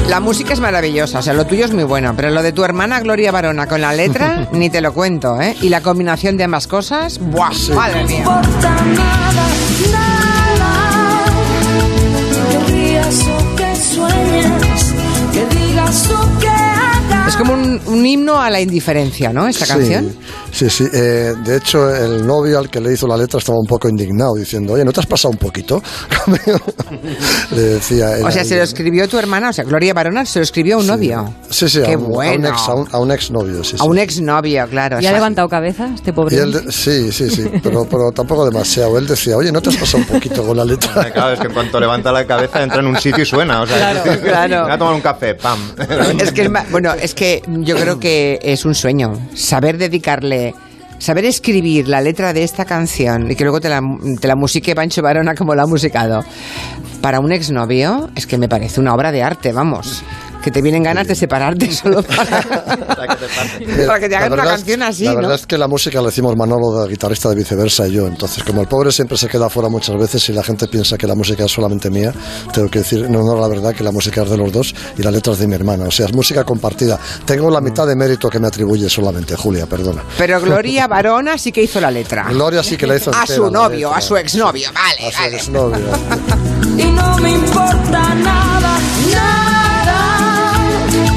[0.09, 2.63] La música es maravillosa, o sea, lo tuyo es muy bueno, pero lo de tu
[2.63, 5.55] hermana Gloria Varona con la letra, ni te lo cuento, ¿eh?
[5.61, 7.51] Y la combinación de ambas cosas, ¡buah!
[7.75, 8.25] ¡Madre mía!
[17.27, 19.47] Es como un, un himno a la indiferencia, ¿no?
[19.47, 20.15] Esta Sí, canción.
[20.51, 20.85] Sí, sí.
[20.93, 24.35] eh, de hecho, el novio al que le hizo la letra estaba un poco indignado,
[24.35, 25.81] diciendo, oye, ¿no te has pasado un poquito?
[27.51, 28.17] le decía.
[28.17, 30.75] él O sea, se lo escribió tu hermana, o sea, Gloria Varona se lo escribió
[30.75, 31.33] a un novio.
[31.49, 32.47] Sí, sí, Qué a un, a un bueno.
[32.49, 33.87] ex, a un, a un exnovio, sí, A sí.
[33.87, 34.95] un exnovio, claro.
[34.95, 36.35] ¿Y ha o sea, levantado cabeza este pobre?
[36.35, 38.97] Y él de- sí, sí, sí, pero, pero tampoco demasiado.
[38.97, 41.11] Él decía, oye, ¿no te has pasado un poquito con la letra?
[41.11, 43.61] Claro, es que en cuanto levanta la cabeza entra en un sitio y suena.
[43.61, 44.55] O sea, Claro, claro.
[44.57, 45.59] Me voy a tomar un café, pam.
[46.19, 50.38] Es que es bueno, es que yo creo que es un sueño saber dedicarle,
[50.99, 53.81] saber escribir la letra de esta canción y que luego te la,
[54.19, 56.23] te la musique Pancho Varona como la ha musicado
[57.01, 60.03] para un exnovio, es que me parece una obra de arte, vamos.
[60.43, 64.45] Que te vienen ganas de separarte solo para, para que te La hagan una verdad
[64.45, 65.15] es- canción así, La ¿no?
[65.17, 68.07] verdad es que la música la hicimos Manolo, de guitarrista de viceversa, y yo.
[68.07, 71.07] Entonces, como el pobre siempre se queda fuera muchas veces y la gente piensa que
[71.07, 72.13] la música es solamente mía,
[72.53, 75.03] tengo que decir, no, no, la verdad que la música es de los dos y
[75.03, 75.85] la letra es de mi hermana.
[75.85, 76.97] O sea, es música compartida.
[77.25, 80.03] Tengo la mitad de mérito que me atribuye solamente, Julia, perdona.
[80.17, 82.25] Pero Gloria Varona sí que hizo la letra.
[82.29, 83.97] Gloria sí que la hizo A entera, su la novio, letra.
[83.97, 85.35] a su exnovio, vale, A su vale.
[85.35, 85.85] exnovio.
[86.77, 88.58] Y no me importa nada.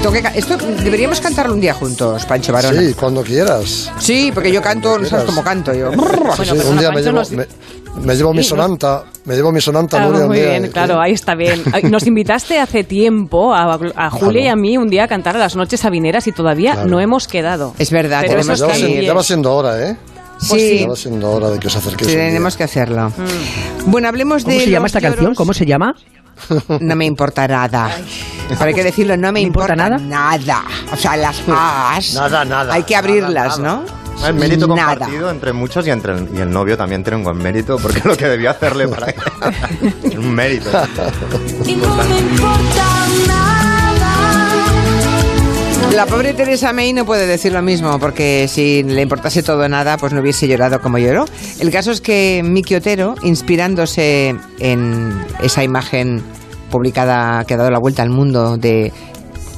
[0.03, 2.81] Tengo que Esto deberíamos cantarlo un día juntos, Pancho Varona.
[2.81, 3.91] Sí, cuando quieras.
[4.01, 5.93] Sí, porque yo canto, no sabes cómo canto yo.
[5.93, 7.47] Sí, sí, un día me llevo, me,
[8.05, 10.71] me llevo mi Sí, no- sonanta, me llevo mi sonanta, Ah, Nuria, muy día, bien,
[10.73, 11.63] claro, ahí está bien.
[11.91, 15.39] Nos invitaste hace tiempo a, a Julia y a mí un día a cantar a
[15.39, 16.89] las noches sabineras y todavía Claro.
[16.89, 17.75] no hemos quedado.
[17.79, 19.05] Es verdad, Pero tenemos que siendo, ir.
[19.05, 19.97] ya va siendo hora, ¿eh?
[20.41, 20.81] Sí.
[20.81, 22.11] Ya va siendo hora de que os acerquéis.
[22.11, 23.13] Sí, tenemos que hacerlo.
[23.87, 24.65] Bueno, hablemos ¿Cómo de.
[24.65, 25.35] se llama esta canción?
[25.37, 25.95] ¿Cómo se llama?
[26.81, 27.91] No me importa nada.
[28.49, 29.99] Pero hay que decirlo, no me importa, nada?
[29.99, 30.63] nada.
[30.93, 32.15] O sea, las A's.
[32.15, 32.75] Nada, nada.
[32.75, 34.03] Hay que abrirlas, nada, ¿no?
[34.27, 34.91] El mérito Nada.
[34.91, 38.03] compartido entre muchos y entre el, y el novio también tiene un buen mérito, porque
[38.05, 39.07] lo que debió hacerle para
[40.05, 40.71] es un mérito.
[41.67, 42.92] Y no me importa
[45.95, 49.99] La pobre Teresa May no puede decir lo mismo, porque si le importase todo nada,
[49.99, 51.27] pues no hubiese llorado como lloró.
[51.61, 56.23] El caso es que Miki Otero, inspirándose en esa imagen
[56.71, 58.91] publicada que ha dado la vuelta al mundo de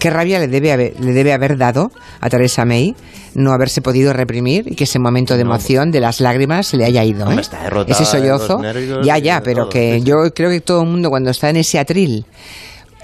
[0.01, 2.97] qué rabia le debe haber, le debe haber dado a Teresa May
[3.35, 6.85] no haberse podido reprimir y que ese momento de emoción de las lágrimas se le
[6.85, 7.31] haya ido.
[7.31, 7.37] ¿eh?
[7.41, 8.61] está Ese sollozo.
[9.05, 11.57] Ya, ya, pero todo, que sí, yo creo que todo el mundo cuando está en
[11.57, 12.27] ese atril,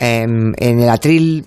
[0.01, 1.47] em, en el atril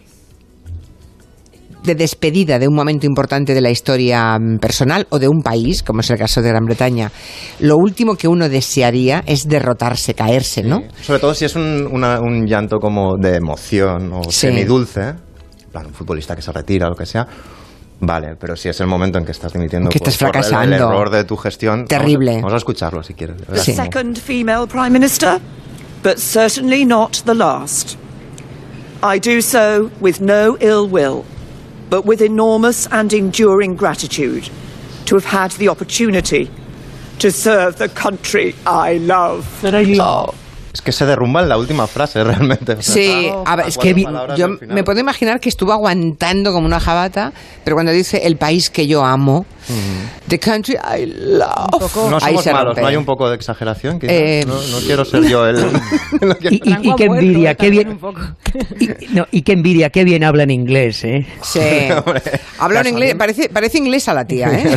[1.84, 5.84] de despedida de un momento importante de la historia mm, personal o de un país,
[5.84, 7.12] como es el caso de Gran Bretaña,
[7.60, 10.82] lo último que uno desearía es derrotarse, caerse, ¿no?
[11.02, 14.48] Sobre todo si es un, una- un llanto como de emoción o Sí.
[14.48, 15.14] semidulce, ¿eh?
[15.72, 17.28] plan, un futbolista que se retira o lo que sea.
[18.00, 20.44] Vale, pero si es el momento en que estás dimitiendo Que estás por el- el,
[20.44, 20.76] fracasando.
[20.76, 22.32] error de tu gestión, Terrible.
[22.32, 23.38] Vamos a, vamos a escucharlo si quieres.
[23.48, 25.40] The second female Prime Minister,
[26.04, 27.96] but certainly not the last.
[29.02, 31.24] I do so with no ill will,
[31.94, 34.50] but with enormous and enduring gratitude
[35.06, 36.50] to have had the opportunity
[37.20, 39.62] to serve the country I love.
[39.62, 40.43] That I love.
[40.74, 42.78] Es que se derrumba en la última frase, realmente.
[42.82, 46.80] Sí, a ver, es que vi- yo me puedo imaginar que estuvo aguantando como una
[46.80, 47.32] jabata,
[47.64, 49.46] pero cuando dice el país que yo amo,
[50.28, 52.82] the country I love, No ahí somos malos, rompe.
[52.82, 54.00] no hay un poco de exageración.
[54.02, 55.56] Eh, no, no quiero ser yo el...
[56.22, 58.00] no Y, y- y qué envidia, qué bien.
[58.80, 61.26] Y, no, y qué envidia, qué bien habla en inglés, ¿eh?
[61.44, 61.60] Sí.
[62.60, 64.76] Habla en inglés, parece, parece inglesa la tía, ¿eh?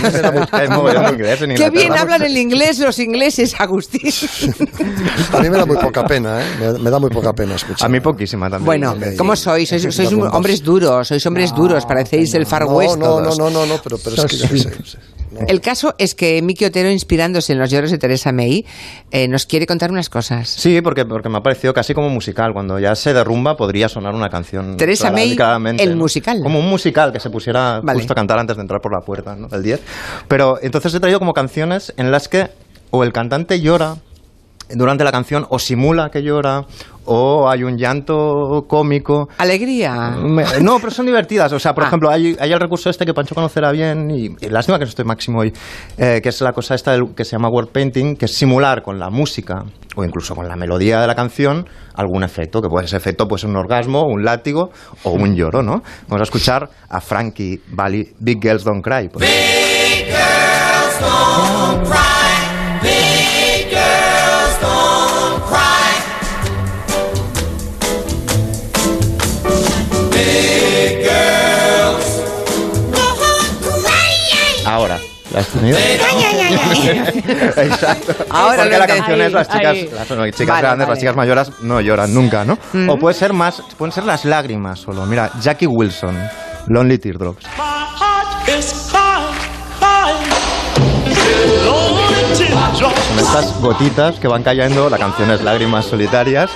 [1.56, 4.12] Qué bien hablan el inglés los ingleses, Agustín.
[5.32, 6.44] A mí me da muy poca pena, ¿eh?
[6.60, 7.86] Me, me da muy poca pena escuchar.
[7.86, 8.66] A mí poquísima también.
[8.66, 9.68] Bueno, ¿cómo sois?
[9.68, 13.34] Sois, sois un- hombres duros, sois hombres duros, parecéis el Far No, West no, no,
[13.34, 14.98] no, no, no, pero, pero es que sé.
[15.48, 18.64] El caso es que Miki Otero, inspirándose en los lloros de Teresa May,
[19.10, 20.48] eh, nos quiere contar unas cosas.
[20.48, 22.52] Sí, porque, porque me ha parecido casi como musical.
[22.54, 24.78] Cuando ya se derrumba podría sonar una canción.
[24.78, 25.36] Teresa May,
[25.78, 25.96] el ¿no?
[25.96, 26.40] musical.
[26.42, 27.98] Como un musical que se pusiera Vale.
[27.98, 29.48] justo a cantar antes de entrar por la puerta ¿no?
[29.48, 29.80] del 10.
[30.26, 32.48] Pero entonces he traído como canciones en las que
[32.90, 33.96] o el cantante llora
[34.70, 36.64] durante la canción o simula que llora
[37.08, 39.28] o hay un llanto cómico.
[39.38, 40.10] Alegría.
[40.22, 41.52] Me- No, pero son divertidas.
[41.52, 41.86] O sea, por Ah.
[41.86, 44.88] ejemplo, hay, hay el recurso este que Pancho conocerá bien y, y lástima que no
[44.88, 45.52] estoy máximo hoy,
[45.98, 48.82] eh, que es la cosa esta del- que se llama word painting, que es simular
[48.82, 49.62] con la música
[49.94, 53.44] o incluso con la melodía de la canción algún efecto, que puede ser efecto pues
[53.44, 54.70] un orgasmo, un látigo
[55.04, 55.82] o un lloro, ¿no?
[56.08, 59.08] Vamos a escuchar a Frankie Valli, Big Girls Don't Cry.
[59.10, 60.16] por ejemplo.
[61.08, 62.15] Ahora,
[75.36, 75.78] ¿la has tenido?
[77.56, 78.14] Exacto.
[78.30, 80.88] Ahora Porque la canción es las chicas, las chicas Vale, grandes, vale.
[80.88, 82.58] las chicas mayores no lloran nunca, ¿no?
[82.72, 82.88] Mm.
[82.88, 85.04] O puede ser más, pueden ser las lágrimas solo.
[85.04, 86.16] Mira, Jackie Wilson,
[86.68, 87.44] Lonely Teardrops.
[92.78, 96.50] Son estas gotitas que van cayendo, la canción es Lágrimas Solitarias.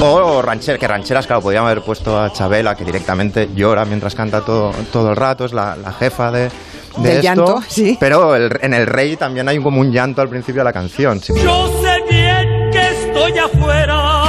[0.00, 4.40] O rancher, que rancheras, claro, podríamos haber puesto a Chabela, que directamente llora mientras canta
[4.40, 6.50] todo, todo el rato, es la, la jefa de,
[6.96, 7.22] de Del esto.
[7.22, 7.96] llanto, sí.
[7.98, 11.20] Pero el- en el rey también hay como un llanto al principio de la canción.
[11.20, 11.32] sí.
[11.42, 14.24] Yo sé bien que estoy afuera,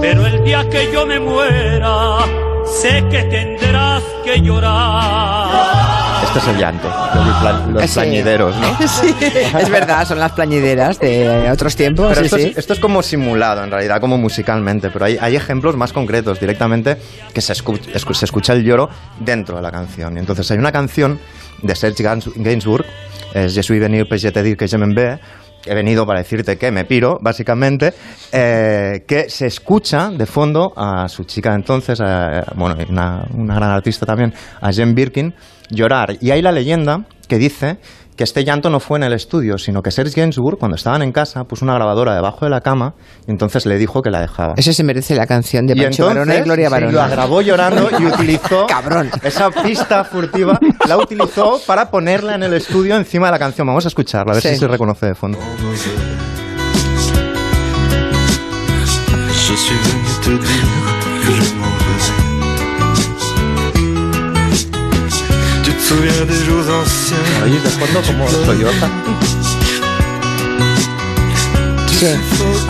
[0.00, 2.18] pero el día que yo me muera,
[2.64, 5.76] sé que tendrás que llorar.
[6.24, 6.88] Este es el llanto,
[7.72, 7.94] los, Sí.
[7.94, 8.76] plañideros, ¿no?
[8.88, 9.14] Sí,
[9.58, 12.08] es verdad, son las plañideras de otros tiempos.
[12.08, 12.42] Pero sí, esto, sí.
[12.48, 16.40] Es, esto es como simulado, en realidad, como musicalmente, pero hay, hay ejemplos más concretos
[16.40, 16.98] directamente
[17.32, 17.80] que se, escu-
[18.14, 18.90] se escucha el lloro
[19.20, 20.16] dentro de la canción.
[20.16, 21.18] Y entonces hay una canción
[21.62, 22.84] de Serge Gainsbourg,
[23.34, 23.80] es Je suis
[25.66, 27.92] he venido para decirte que me piro, básicamente,
[28.32, 33.70] eh, que se escucha de fondo a su chica entonces, a- bueno, una, una gran
[33.70, 35.34] artista también, a Jen Birkin,
[35.70, 36.16] llorar.
[36.20, 37.78] Y hay la leyenda que dice
[38.16, 41.12] que este llanto no fue en el estudio, sino que Serge Gainsbourg, cuando estaban en
[41.12, 42.94] casa, puso una grabadora debajo de la cama
[43.26, 44.54] y entonces le dijo que la dejaba.
[44.56, 47.06] Ese se merece la canción de Pancho Barona y Gloria Barona.
[47.08, 49.10] lo grabó llorando y utilizó Cabrón.
[49.22, 53.66] esa pista furtiva, la utilizó para ponerla en el estudio encima de la canción.
[53.66, 54.48] Vamos a escucharla, a ver Sí.
[54.50, 55.38] si se reconoce de fondo.
[65.96, 68.88] Souviens des jours anciens ¿Oís de fondo como solloza?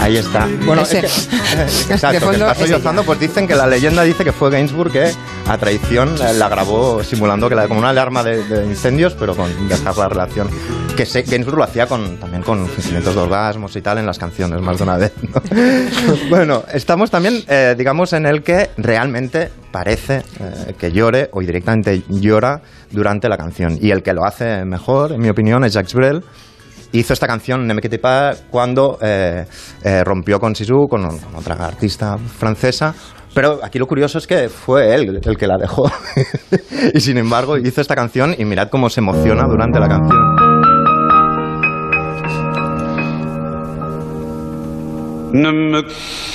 [0.00, 0.46] Ahí está.
[0.64, 0.98] Bueno, es que,
[1.92, 5.10] exacto, fondo, que está sollozando, pues dicen que la leyenda dice que fue Gainsbourg que
[5.48, 9.34] a traición la, la grabó simulando que la como una alarma de, de incendios, pero
[9.34, 10.48] con dejar la relación.
[10.96, 14.18] Que sé, Gainsbourg lo hacía con, también con fingimientos de orgasmos y tal en las
[14.18, 15.12] canciones, más de una vez.
[15.22, 15.42] ¿no?
[16.30, 22.02] bueno, estamos también, eh, digamos, en el que realmente parece eh, que llore o directamente
[22.08, 23.78] llora durante la canción.
[23.80, 26.24] Y el que lo hace mejor, en mi opinión, es Jacques Brel
[26.92, 29.44] hizo esta canción Ne me quitte pas cuando eh,
[29.82, 32.94] eh, rompió con Sisu, con, con otra artista francesa.
[33.34, 35.90] Pero aquí lo curioso es que fue él el que la dejó.
[36.94, 40.45] y sin embargo hizo esta canción y mirad cómo se emociona durante la canción.
[45.32, 45.82] Ne me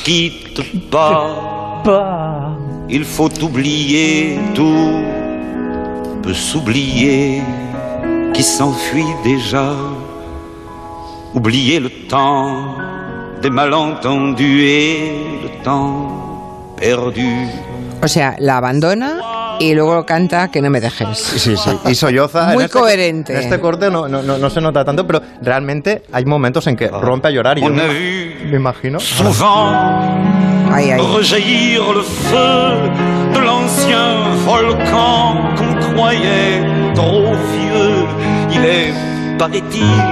[0.04, 2.58] quitte pas.
[2.90, 5.22] Il faut oublier tout
[6.22, 7.42] peut s'oublier
[8.34, 9.74] qui s'enfuit déjà.
[11.34, 12.76] Oublier le temps
[13.42, 15.12] des malentendus et
[15.44, 17.48] le temps perdu.
[18.04, 21.18] O sea, la abandona y luego canta que no me dejes.
[21.18, 21.72] Sí, sí.
[21.90, 22.50] Y solloza.
[22.50, 23.34] en Muy este- coherente.
[23.34, 26.76] En este corte no, no, no, no se nota tanto, pero realmente hay momentos en
[26.76, 27.88] que rompe a llorar y yo me,
[28.50, 29.00] me imagino.
[29.00, 29.74] souvent
[30.74, 31.02] Ay, ay.
[31.18, 32.90] rejaillir le feu
[33.34, 36.64] de l'ancien volcan qu'on croyait
[36.96, 38.06] trop vieux.
[38.54, 38.94] Il est,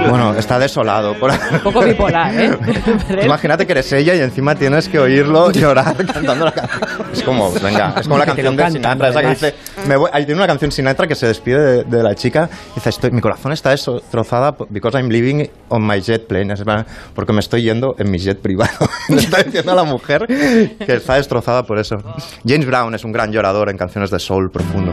[0.08, 1.14] Bueno, está desolado.
[1.18, 1.30] Por...
[1.30, 2.50] Un poco bipolar, ¿eh?
[3.24, 6.80] Imagínate que eres ella y encima tienes que oírlo llorar cantando la canción.
[7.12, 9.54] Es como, venga, es como la canción de Sinatra, esa que dice,
[9.86, 12.74] me voy- ahí tiene una canción Sinatra que se despide de, de la chica y
[12.76, 16.54] dice, estoy, mi corazón está destrozada because I'm living on my jet plane,
[17.14, 18.70] porque me estoy yendo en mi jet privado.
[19.08, 21.96] Le está diciendo a la mujer que está destrozada por eso.
[22.46, 24.92] James Brown es un gran llorador en canciones de soul profundo.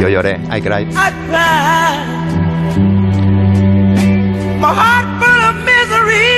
[0.00, 0.88] Yo lloré, I cried.
[0.90, 2.14] I cried.
[4.60, 6.34] My heart full of misery.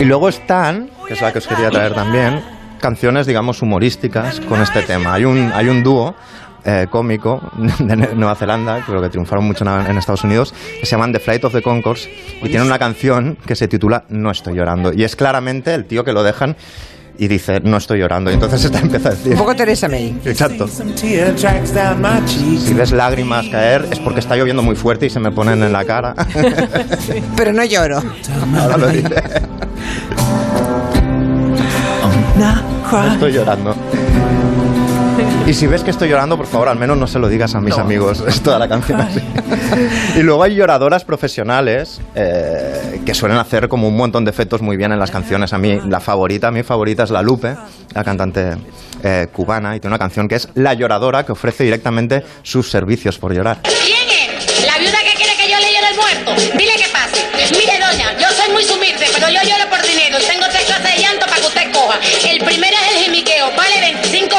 [0.00, 2.40] Y luego están, que es la que os quería traer también,
[2.80, 5.14] canciones, digamos, humorísticas con este tema.
[5.14, 6.14] Hay un, hay un dúo
[6.64, 7.40] eh, cómico
[7.78, 11.44] de Nueva Zelanda, creo que triunfaron mucho en Estados Unidos, que se llaman The Flight
[11.44, 12.08] of the Conchords
[12.42, 14.92] y tienen una canción que se titula No estoy llorando.
[14.92, 16.56] Y es claramente el tío que lo dejan
[17.18, 18.30] y dice No estoy llorando.
[18.30, 19.32] Y entonces esta empieza a decir...
[19.32, 20.16] Un poco Teresa May.
[20.24, 20.68] Exacto.
[20.68, 25.72] Si ves lágrimas caer es porque está lloviendo muy fuerte y se me ponen en
[25.72, 26.14] la cara.
[27.36, 28.02] Pero no lloro.
[28.56, 29.08] Ahora lo dice.
[32.90, 33.74] No estoy llorando.
[35.48, 37.60] Y si ves que estoy llorando, por favor, al menos no se lo digas a
[37.62, 38.22] mis amigos.
[38.28, 39.22] Es toda la canción así.
[40.14, 44.76] Y luego hay lloradoras profesionales eh, que suelen hacer como un montón de efectos muy
[44.76, 45.54] bien en las canciones.
[45.54, 47.56] A mí, la favorita, mi favorita es La Lupe,
[47.94, 48.58] la cantante
[49.02, 53.18] eh, cubana, y tiene una canción que es La Lloradora, que ofrece directamente sus servicios
[53.18, 53.60] por llorar.
[53.62, 54.66] ¿Quién es?
[54.66, 56.58] ¿La viuda que quiere que yo le llore el muerto?
[56.58, 57.24] Dile que pase.
[57.52, 60.18] Mire, doña, yo soy muy sumilde, pero yo lloro por dinero.
[60.28, 61.98] Tengo tres clases de llanto para que usted coja.
[62.28, 64.36] El primero es el jimiqueo, vale 25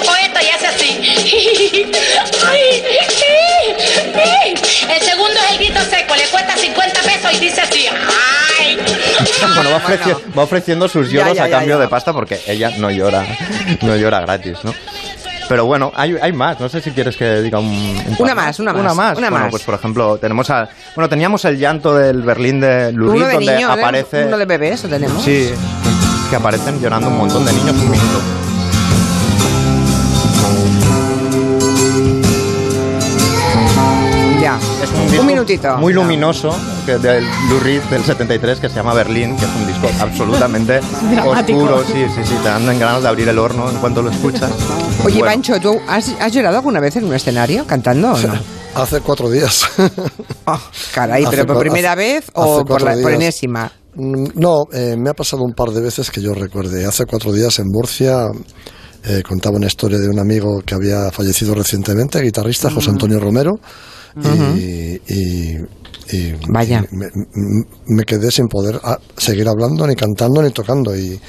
[0.70, 1.91] así.
[2.47, 2.84] Ay,
[4.95, 7.86] El segundo es el grito seco, le cuesta 50 pesos y dice así.
[8.59, 8.78] Ay.
[9.55, 11.82] Bueno, va, ofreci- va ofreciendo sus Ya, lloros ya, a cambio ya.
[11.82, 13.26] de pasta porque ella no llora,
[13.82, 14.74] no llora gratis, ¿no?
[15.47, 16.59] Pero bueno, hay, hay más.
[16.59, 19.17] No sé si quieres que diga un, un Una más, una más, Una más.
[19.17, 19.51] una Bueno, más.
[19.51, 23.61] pues por ejemplo, tenemos a, bueno, teníamos el llanto del Berlín de Lurid, donde niños,
[23.76, 23.80] ¿eh?
[23.82, 25.24] aparece, uno de bebés, ¿lo tenemos?
[25.24, 25.49] sí,
[26.30, 28.22] que aparecen llorando un montón de niños un minuto.
[35.14, 35.78] Es un, disco minutito.
[35.78, 36.55] Muy luminoso,
[36.86, 40.80] que del Lou Reed del 73, que se llama Berlín, que es un disco absolutamente
[41.26, 41.84] oscuro.
[41.86, 44.51] Sí, sí, sí, te dan ganas de abrir el horno en cuanto lo escuchas.
[45.05, 45.26] Oye, Bueno.
[45.26, 48.34] Pancho, ¿tú has, has llorado alguna vez en un escenario cantando o no?
[48.76, 49.68] Hace cuatro días.
[50.93, 53.72] Caray, Hace pero por primera hace- vez o por, la, por enésima.
[53.95, 56.86] Mm, No, eh, me ha pasado un par de veces que yo recuerde.
[56.86, 58.28] Hace cuatro días en Murcia
[59.03, 63.53] eh, contaba una historia de un amigo que había fallecido recientemente, guitarrista José Antonio Romero,
[64.57, 65.57] y, y-
[66.12, 66.84] y- Vaya.
[66.91, 67.07] me,
[67.88, 70.95] me quedé sin poder ah, seguir hablando, ni cantando, ni tocando.
[70.97, 71.20] Y,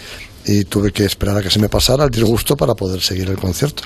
[0.47, 3.37] y tuve que esperar a que se me pasara el disgusto para poder seguir el
[3.37, 3.83] concierto.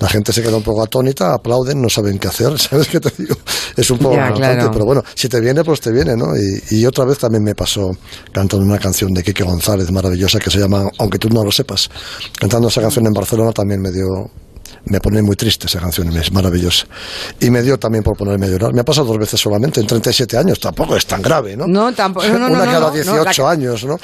[0.00, 3.10] La gente se queda un poco atónita, aplauden, no saben qué hacer, ¿sabes qué te
[3.22, 3.36] digo?
[3.76, 4.70] Es un poco Ya, claro.
[4.72, 6.36] pero bueno, si te viene, pues te viene, ¿no?
[6.36, 7.92] Y, y otra vez también me pasó
[8.32, 11.88] cantando una canción de Quique González maravillosa que se llama Aunque tú no lo sepas.
[12.36, 14.28] Cantando esa canción en Barcelona también me dio
[14.84, 16.86] me pone muy triste esa canción, es maravillosa.
[17.40, 18.72] Y me dio también por ponerme a llorar.
[18.74, 21.66] Me ha pasado dos veces solamente, en 37 años, tampoco es tan grave, ¿no?
[21.66, 22.26] No, tampoco.
[22.26, 23.98] No, no, no, Una no, cada no, 18 la- años, ¿no?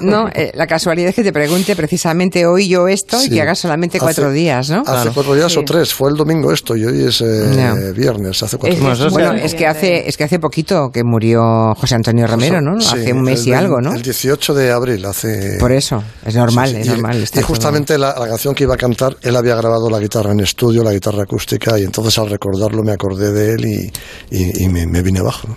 [0.00, 3.30] No, eh, la casualidad es que te pregunte precisamente hoy yo esto y Sí.
[3.30, 4.82] que hagas solamente Hace- cuatro días, ¿no?
[4.86, 5.58] Hace cuatro días Sí.
[5.58, 9.12] o tres, fue el domingo esto y hoy es eh, viernes, hace cuatro Es, días.
[9.12, 12.80] bueno, es que hace es que hace poquito que murió José Antonio Romero, ¿no?
[12.80, 13.94] Sí, hace un mes y algo, ¿no?
[13.94, 15.56] El 18 de abril, hace...
[15.58, 16.80] Por eso, es normal, Sí, sí.
[16.80, 17.22] es Y- normal.
[17.22, 20.21] Y, todo- justamente la, la canción que iba a cantar, él había grabado la guitarra
[20.30, 23.92] en estudio, la guitarra acústica, y entonces al recordarlo me acordé de él y,
[24.64, 25.48] y- me, vine abajo.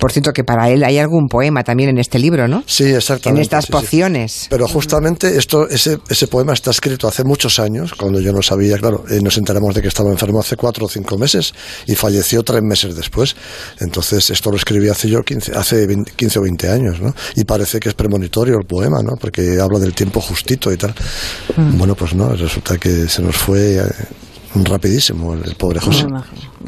[0.00, 2.62] Por cierto, que para él hay algún poema también en este libro, ¿no?
[2.66, 3.40] Sí, exactamente.
[3.40, 3.72] En estas sí, sí.
[3.72, 4.46] pociones.
[4.50, 8.78] Pero justamente esto, ese, ese poema está escrito hace muchos años, cuando yo no sabía,
[8.78, 11.54] claro, eh, nos enteramos de que estaba enfermo hace cuatro o cinco meses
[11.86, 13.36] y falleció tres meses después.
[13.80, 17.14] Entonces, esto lo escribí hace yo 15, hace 20 15 o 20 años, ¿no?
[17.34, 19.16] Y parece que es premonitorio el poema, ¿no?
[19.20, 20.94] Porque habla del tiempo justito y tal.
[21.56, 21.78] Mm.
[21.78, 23.82] Bueno, pues no, resulta que se nos fue eh,
[24.64, 26.06] rapidísimo el, el pobre José.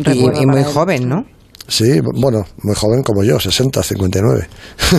[0.05, 1.38] Y, y muy joven, ¿no?
[1.71, 4.49] Sí, bueno, muy joven como yo, 60, 59.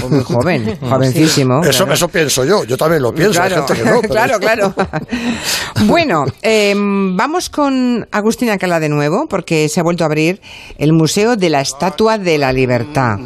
[0.07, 1.61] Muy joven, jovencísimo.
[1.63, 1.93] Eso, claro.
[1.93, 4.01] eso pienso yo, yo también lo pienso, Claro, hay gente que no.
[4.01, 4.74] pero- claro, claro.
[5.88, 10.41] Bueno, eh, vamos con Agustín Alcalá de nuevo, porque se ha vuelto a abrir
[10.78, 13.17] el Museo de la Estatua de la Libertad.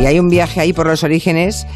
[0.00, 1.66] Y hay un viaje ahí por los orígenes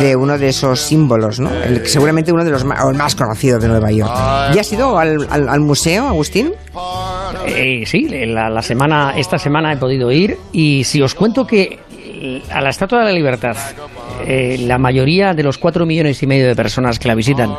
[0.00, 1.50] de uno de esos símbolos, ¿no?
[1.54, 4.10] El- seguramente uno de los más, o el más conocidos de Nueva York.
[4.54, 6.52] ¿Ya has ido al, al- al museo, Agustín?
[7.46, 11.78] Eh, sí, la, la semana, esta semana he podido ir y si os cuento que
[12.50, 13.56] a la Estatua de la Libertad
[14.26, 17.54] eh, la mayoría de los cuatro millones y medio de personas que la visitan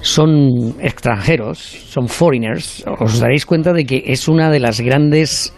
[0.00, 1.58] son extranjeros,
[1.88, 5.52] son foreigners, os daréis cuenta de que es una de las grandes,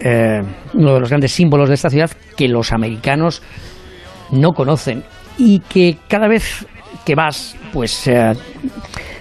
[0.00, 0.42] eh,
[0.74, 3.42] uno de los grandes símbolos de esta ciudad que los americanos
[4.32, 5.02] no conocen
[5.38, 6.66] y que cada vez
[7.04, 8.32] que vas, pues eh,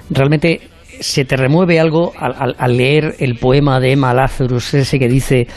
[0.10, 0.62] realmente
[1.00, 5.48] se te remueve algo al, al- leer el poema de Emma Lazarus, ese que dice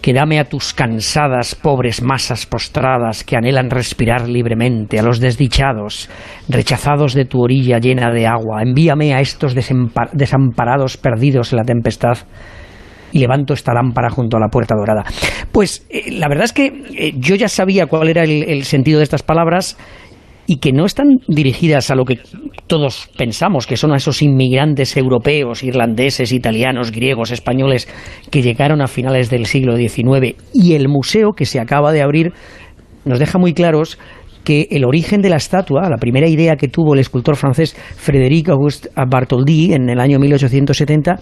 [0.00, 6.10] que dame a tus cansadas, pobres masas postradas que anhelan respirar libremente, a los desdichados,
[6.48, 9.54] rechazados de tu orilla llena de agua, envíame a estos
[10.12, 12.18] desamparados perdidos en la tempestad
[13.14, 15.04] y levanto esta lámpara junto a la puerta dorada.
[15.52, 16.66] Pues eh, la verdad es que
[16.98, 19.78] eh, yo ya sabía cuál era el, sentido de estas palabras
[20.46, 22.18] y que no están dirigidas a lo que
[22.66, 27.88] todos pensamos, que son a esos inmigrantes europeos, irlandeses, italianos, griegos, españoles,
[28.32, 30.34] que llegaron a finales del siglo XIX.
[30.52, 32.32] Y el museo que se acaba de abrir
[33.04, 33.96] nos deja muy claros
[34.42, 38.48] que el origen de la estatua, la primera idea que tuvo el escultor francés Frédéric
[38.48, 41.20] Auguste Bartholdi en el año 1870,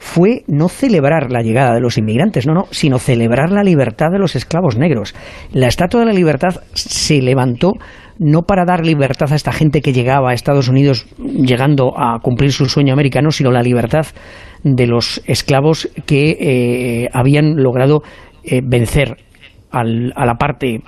[0.00, 4.18] fue no celebrar la llegada de los inmigrantes, no, no, sino celebrar la libertad de
[4.18, 5.14] los esclavos negros.
[5.52, 7.74] La Estatua de la Libertad se levantó
[8.18, 12.50] no para dar libertad a esta gente que llegaba a Estados Unidos llegando a cumplir
[12.52, 14.06] su sueño americano, sino la libertad
[14.64, 18.02] de los esclavos que eh, habían logrado
[18.42, 19.16] eh, vencer
[19.70, 20.80] al, a la parte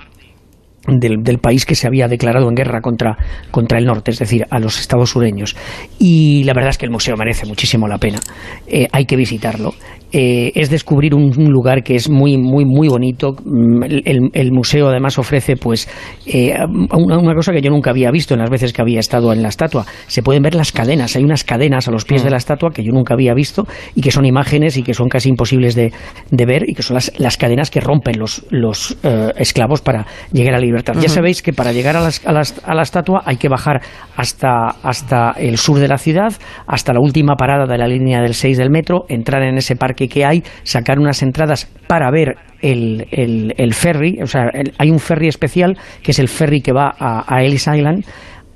[0.87, 3.17] del, del, país que se había declarado en guerra contra,
[3.51, 5.55] contra el norte, es decir, a los estados sureños.
[5.99, 8.19] Y la verdad es que el museo merece muchísimo la pena.
[8.67, 9.73] Eh, hay que visitarlo.
[10.15, 13.35] Eh, es descubrir un, un, lugar que es muy, muy, muy bonito.
[13.43, 15.89] Mm, el, el museo además ofrece pues
[16.27, 16.53] eh,
[16.91, 19.41] una, una, cosa que yo nunca había visto en las veces que había estado en
[19.41, 19.87] la estatua.
[20.05, 21.15] Se pueden ver las cadenas.
[21.15, 22.25] Hay unas cadenas a los pies mm.
[22.25, 25.09] de la estatua que yo nunca había visto y que son imágenes y que son
[25.09, 25.91] casi imposibles de,
[26.29, 28.95] de ver y que son las, las cadenas que rompen los, los
[29.35, 30.95] esclavos para llegar a la libertad.
[30.95, 31.03] Uh -huh.
[31.03, 33.81] Ya sabéis que para llegar a, las, a, las, a, la estatua hay que bajar
[34.15, 36.33] hasta, hasta el sur de la ciudad,
[36.67, 40.02] hasta la última parada de la línea del 6 del metro, entrar en ese parque
[40.07, 45.27] que hay, sacar unas entradas para ver el, el, ferry, o sea, hay un ferry
[45.27, 48.05] especial que es el ferry que va a, Ellis Island.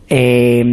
[0.09, 0.63] Eh,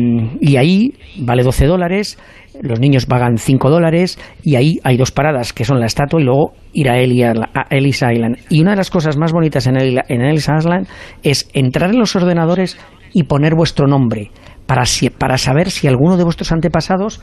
[0.40, 2.18] y ahí vale 12 dólares,
[2.62, 6.24] los niños pagan 5 dólares y ahí hay dos paradas que son la estatua y
[6.24, 8.38] luego ir a, Ellis Island.
[8.48, 10.86] Y una de las cosas más bonitas en, en Ellis Island
[11.24, 12.78] es entrar en los ordenadores
[13.12, 14.30] y poner vuestro nombre
[14.66, 17.20] para, si, para saber si alguno de vuestros antepasados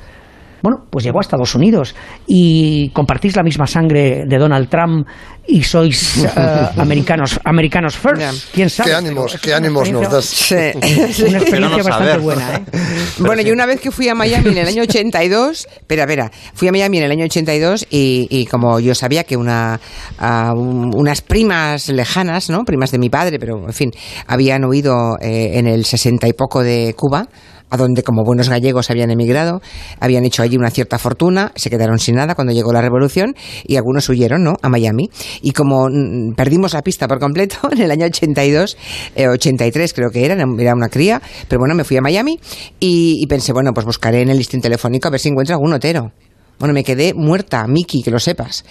[0.62, 1.96] bueno, pues llegó a Estados Unidos
[2.28, 5.08] y compartís la misma sangre de Donald Trump
[5.48, 6.28] y sois uh,
[6.80, 8.20] americanos americanos first.
[8.20, 8.32] Yeah.
[8.54, 8.92] ¿Quién sabe?
[8.92, 10.26] ¿Qué ánimos, qué ánimos nos das?
[10.26, 10.56] Sí.
[11.26, 12.56] Una experiencia bastante buena.
[12.56, 12.66] ¿eh?
[13.18, 16.68] Bueno, yo una vez que fui a Miami en el año 82, espera, espera, fui
[16.68, 19.80] a Miami en el año 82 y, y como yo sabía que una,
[20.20, 22.64] uh, unas primas lejanas, ¿no?
[22.64, 23.92] Primas de mi padre, pero en fin,
[24.28, 27.28] habían huido eh, en el 60 y poco de Cuba,
[27.72, 29.62] a donde como buenos gallegos habían emigrado,
[30.00, 33.78] habían hecho allí una cierta fortuna, se quedaron sin nada cuando llegó la revolución y
[33.78, 34.54] algunos huyeron, ¿no?
[34.62, 35.10] A Miami.
[35.42, 38.78] Y como mm, perdimos la pista por completo en el año 82,
[39.16, 42.40] eh, 83 creo que era, era una cría, pero bueno, me fui a Miami
[42.80, 45.74] y, y pensé, bueno, pues buscaré en el listín telefónico a ver si encuentro algún
[45.74, 46.12] otero.
[46.62, 48.64] Bueno, me quedé muerta, Miki, que lo sepas.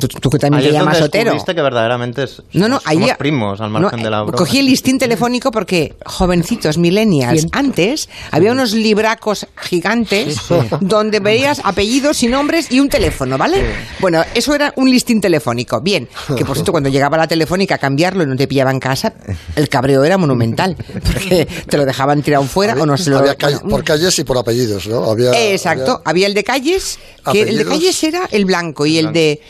[0.00, 1.36] Tú, tú que también ahí te llamas Otero.
[1.44, 4.38] que verdaderamente es, no, no, somos ahí, primos al margen no, de la broma.
[4.38, 10.76] Cogí el listín telefónico porque, jovencitos, millennials, antes había unos libracos gigantes sí, sí.
[10.80, 13.56] donde veías apellidos y nombres y un teléfono, ¿vale?
[13.56, 13.96] Sí.
[13.98, 15.80] Bueno, eso era un listín telefónico.
[15.80, 18.78] Bien, que por cierto, cuando llegaba la telefónica a cambiarlo y no te pillaba en
[18.78, 19.14] casa,
[19.56, 20.76] el cabreo era monumental.
[21.12, 23.18] Porque te lo dejaban tirado fuera había, o no se lo...
[23.18, 25.10] Había calle, por calles y por apellidos, ¿no?
[25.10, 26.98] Había, Exacto, había, había el de calles,
[27.32, 29.40] que el de calles era el blanco y el de...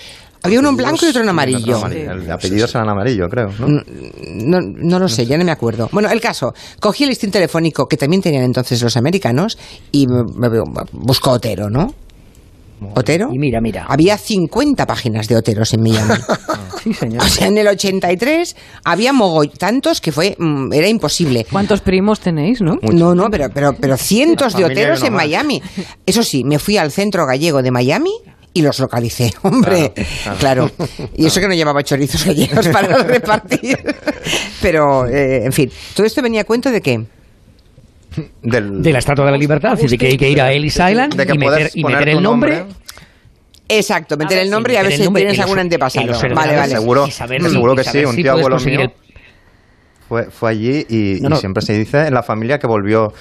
[0.44, 1.78] Había uno en blanco y otro en amarillo.
[1.88, 1.98] Sí.
[1.98, 3.48] El de apellidos eran amarillo, creo.
[3.60, 3.68] ¿no?
[3.68, 3.82] No,
[4.60, 5.88] no, no lo sé, ya no me acuerdo.
[5.92, 9.56] Bueno, el caso, cogí el listín telefónico que también tenían entonces los americanos
[9.92, 10.60] y me, me,
[10.92, 11.94] busco Otero, ¿no?
[12.94, 13.30] Otero.
[13.32, 13.86] Y mira, mira.
[13.88, 16.14] Había 50 páginas de Oteros en Miami.
[16.82, 17.22] sí, señor.
[17.22, 21.46] O sea, en el 83 había mogoll tantos que fue mm, era imposible.
[21.50, 22.76] ¿Cuántos primos tenéis, no?
[22.82, 22.92] Mucho.
[22.92, 25.22] No, no, pero pero pero cientos de Oteros no en más.
[25.24, 25.62] Miami.
[26.06, 28.12] Eso sí, me fui al centro gallego de Miami
[28.54, 29.92] y los localicé, hombre.
[29.94, 30.70] Claro, claro.
[30.76, 31.10] claro.
[31.16, 33.78] Y eso que no llevaba chorizos gallegos para repartir.
[34.60, 37.04] Pero, eh, en fin, todo esto venía a cuento de que
[38.42, 41.14] del, de la Estatua de la Libertad, así que hay que ir a Ellis Island
[41.14, 42.58] y meter, y meter el nombre.
[42.58, 42.76] nombre.
[43.68, 46.12] Exacto, meter el nombre y a ver si tienes algún antepasado.
[46.34, 46.74] Vale, vale.
[46.74, 48.04] Seguro, saber, seguro que sí.
[48.04, 48.90] Un tío abuelo mío el...
[50.08, 51.36] fue, fue allí y, no, no.
[51.36, 53.12] y siempre se dice en la familia que volvió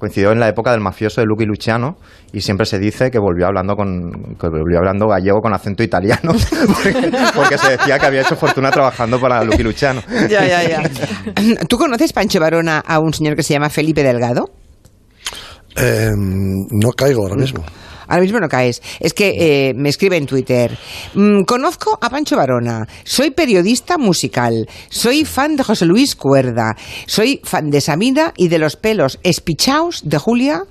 [0.00, 1.98] coincidió en la época del mafioso de Lucky Luciano
[2.32, 6.32] y siempre se dice que volvió hablando con que volvió hablando gallego con acento italiano
[6.66, 10.02] porque, porque, se decía que había hecho fortuna trabajando para Lucky Luciano.
[10.30, 10.82] Ya, ya, ya.
[11.68, 14.50] ¿Tú conoces Pancho Barona a un señor que se llama Felipe Delgado?
[15.76, 17.64] Eh, no caigo ahora mismo.
[18.10, 18.82] Ahora mismo no caes.
[18.98, 20.76] Es que eh, me escribe en Twitter.
[21.14, 22.86] Mm, conozco a Pancho Barona.
[23.04, 24.68] Soy periodista musical.
[24.88, 26.76] Soy fan de José Luis Cuerda.
[27.06, 30.64] Soy fan de Samira y de los pelos espichaos de Julia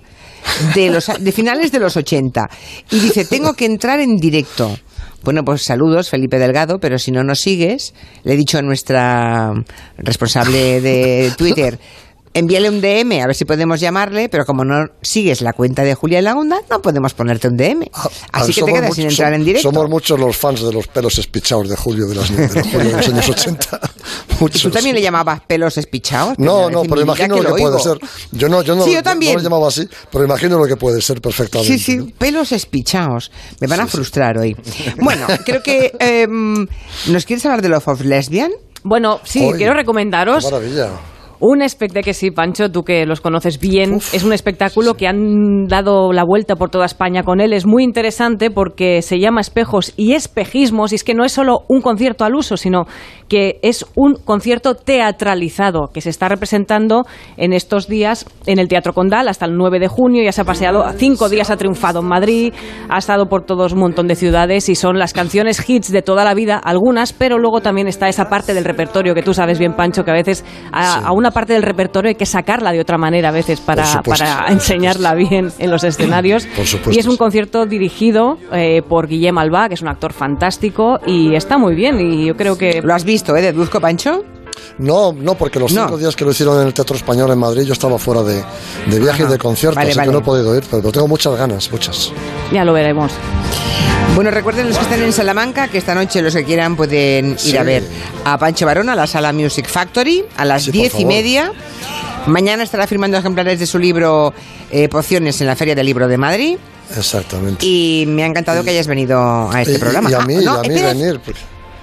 [0.76, 2.50] de, los, de finales de los 80.
[2.92, 4.78] Y dice, tengo que entrar en directo.
[5.24, 9.52] Bueno, pues saludos, Felipe Delgado, pero si no nos sigues, le he dicho a nuestra
[9.98, 11.78] responsable de Twitter,
[12.34, 15.96] envíale un DM a ver si podemos llamarle, pero como no sigues la cuenta de
[15.96, 17.90] Julia en la Onda, no podemos ponerte un DM.
[18.32, 19.70] Así que te quedas muchos- sin entrar en directo.
[19.72, 22.90] Somos muchos los fans de los pelos espichados de Julio de, las, de los, Julio
[22.90, 23.80] de los años 80.
[24.42, 26.38] ¿Y tú también le llamabas pelos espichados?
[26.38, 27.70] No, no, pero imagino lo que, oigo.
[27.72, 27.98] puede ser.
[28.32, 29.34] Yo no, yo no, Sí, yo también.
[29.34, 31.78] no lo llamaba así, pero imagino lo que puede ser perfectamente.
[31.78, 33.32] Sí, sí, pelos espichados.
[33.60, 34.56] Me van a frustrar hoy.
[35.02, 35.92] Bueno, creo que...
[36.00, 36.68] em,
[37.08, 38.52] ¿Nos quieres hablar de Love of Lesbian?
[38.84, 40.90] Bueno, sí, Oy, quiero recomendaros Qué maravilla.
[41.42, 45.68] Un espectáculo que sí, Pancho, tú que los conoces bien, es un espectáculo que han
[45.68, 47.54] dado la vuelta por toda España con él.
[47.54, 51.62] Es muy interesante porque se llama Espejos y Espejismos y es que no es solo
[51.68, 52.86] un concierto al uso, sino
[53.30, 57.06] que es un concierto teatralizado que se está representando
[57.38, 60.24] en estos días en el Teatro Condal hasta el 9 de junio.
[60.24, 62.54] Ya se ha paseado a cinco días, ha triunfado en Madrid,
[62.90, 66.26] ha estado por todos un montón de ciudades y son las canciones hits de toda
[66.26, 69.74] la vida, algunas, pero luego también está esa parte del repertorio que tú sabes bien,
[69.74, 72.98] Pancho, que a veces a, a una parte del repertorio hay que sacarla de otra
[72.98, 76.46] manera a veces para, para enseñarla bien en los escenarios.
[76.56, 80.14] Por supuesto, y es un concierto dirigido eh, por Guillem Alba, que es un actor
[80.14, 82.82] fantástico y está muy bien y yo creo que...
[82.82, 84.24] ¿Lo has visto, eh, deduzco, Pancho?
[84.78, 85.84] No, no, porque los No.
[85.86, 88.44] cinco días que lo hicieron en el Teatro Español en Madrid yo estaba fuera de,
[88.88, 90.10] de viaje y de concierto, Vale, así vale.
[90.10, 92.12] que no he podido ir, pero tengo muchas ganas, muchas.
[92.52, 93.12] Ya lo veremos.
[94.20, 97.40] Bueno, recuerden los que estén en Salamanca que esta noche los que quieran pueden ir
[97.40, 97.56] Sí.
[97.56, 97.84] a ver
[98.26, 101.54] a Pancho Barón a la sala Music Factory a las Sí, diez y media.
[102.26, 104.34] Mañana estará firmando ejemplares de su libro
[104.72, 106.58] eh, Pociones en la Feria del Libro de Madrid.
[106.98, 107.66] Exactamente.
[107.66, 110.12] Y me ha encantado que hayas venido a este Y- programa.
[110.12, 111.22] Y a Ah, mí, no, y a mí venir.
[111.24, 111.40] porque-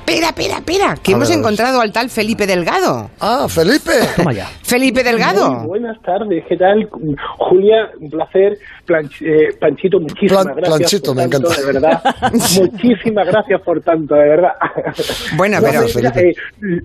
[0.06, 3.10] espera, espera, espera, que A hemos ver, encontrado al tal Felipe Delgado.
[3.20, 3.90] Ah, Felipe.
[4.16, 4.46] Toma ya.
[4.62, 5.50] Felipe Delgado.
[5.50, 6.88] Muy buenas tardes, ¿qué tal?
[7.38, 8.56] Julia, un placer.
[8.86, 10.78] Planch- eh, Panchito, muchísimas Plan- gracias.
[10.78, 11.60] Planchito, por me tanto, encanta.
[11.60, 12.02] De verdad,
[12.60, 14.52] muchísimas gracias por tanto, de verdad.
[15.36, 16.34] Bueno, No, pero- mira, eh,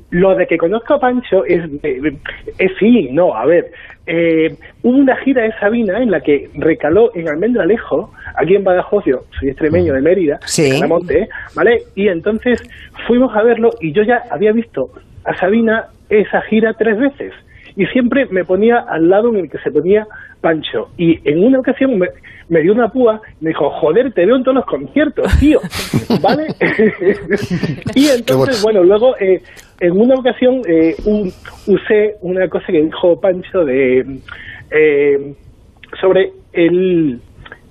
[0.09, 2.17] lo de que conozco a Pancho es, eh,
[2.57, 3.71] es sí, no, a ver.
[4.13, 9.05] Eh, hubo una gira de Sabina en la que recaló en Almendralejo, aquí en Badajoz,
[9.05, 10.63] yo soy extremeño de Mérida, Sí.
[10.63, 11.83] de Canamonte, ¿vale?
[11.95, 12.61] Y entonces
[13.07, 14.89] fuimos a verlo y yo ya había visto
[15.23, 17.31] a Sabina esa gira tres veces
[17.77, 20.05] y siempre me ponía al lado en el que se ponía
[20.41, 20.89] Pancho.
[20.97, 22.07] Y en una ocasión me,
[22.49, 25.59] me dio una púa me dijo, joder, te veo en todos los conciertos, tío,
[26.21, 26.47] ¿vale?
[27.95, 29.41] y entonces, bueno, luego eh,
[29.79, 31.31] en una ocasión eh, un-
[31.67, 34.05] usé una cosa que dijo Pancho de
[34.71, 35.33] eh,
[35.99, 37.19] sobre el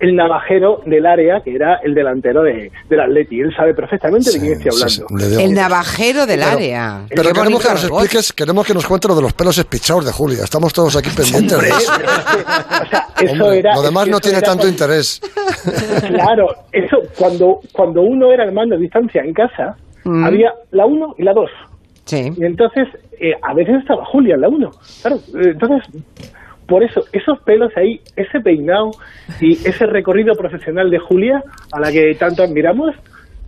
[0.00, 3.40] el navajero del área, que era el delantero de, del Atleti.
[3.40, 5.38] Él sabe perfectamente de quién estoy hablando.
[5.40, 7.00] El navajero del Pero- área.
[7.08, 10.04] Pero Qué queremos que nos expliques, queremos que nos cuente lo de los pelos espichados
[10.06, 10.42] de Julia.
[10.44, 11.92] Estamos todos aquí pendientes de eso.
[13.20, 15.20] Eso Hombre, era- lo demás eso no tiene era tanto interés.
[16.08, 20.24] Claro, eso, cuando, cuando uno era el mando a distancia en casa, Mm.
[20.24, 21.50] había la 1 y la 2.
[22.06, 22.32] Sí.
[22.34, 22.88] Y entonces,
[23.20, 24.70] eh, a veces estaba Julia en la 1.
[25.02, 25.84] Claro, eh, entonces,
[26.70, 28.92] por eso, esos pelos ahí, ese peinado
[29.40, 31.42] y ese recorrido profesional de Julia,
[31.72, 32.94] a la que tanto admiramos,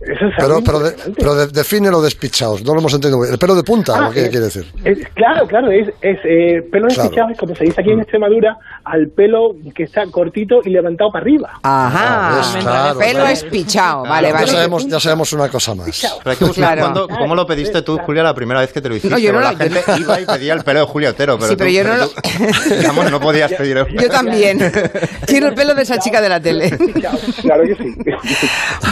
[0.05, 3.21] eso es Pero, pero, de- pero de- define lo despichados, no lo hemos entendido.
[3.21, 3.33] bien.
[3.33, 4.65] ¿El pelo de punta Ah, o qué quiere decir?
[4.83, 7.01] Es- claro, claro, es, es eh, pelo Claro.
[7.03, 11.11] despichado, es como se dice aquí en Extremadura, al pelo que está cortito y levantado
[11.11, 11.49] para arriba.
[11.63, 13.29] Ajá, ves, claro, pelo claro.
[13.29, 14.47] espichado, Claro, vale, ya, vale.
[14.47, 16.19] sabemos, ya sabemos una cosa más.
[16.23, 19.09] Pero que cómo lo pediste tú, Julia, la primera vez que te lo hiciste.
[19.15, 21.49] No, yo no la yo gente iba y pedía el pelo de Julia Otero, pero
[21.51, 24.59] Sí, pero tú- yo no lo- tú- digamos, no podías pedir el Yo también.
[25.25, 26.71] Quiero el pelo de esa chica de la tele.
[27.41, 27.95] Claro que sí.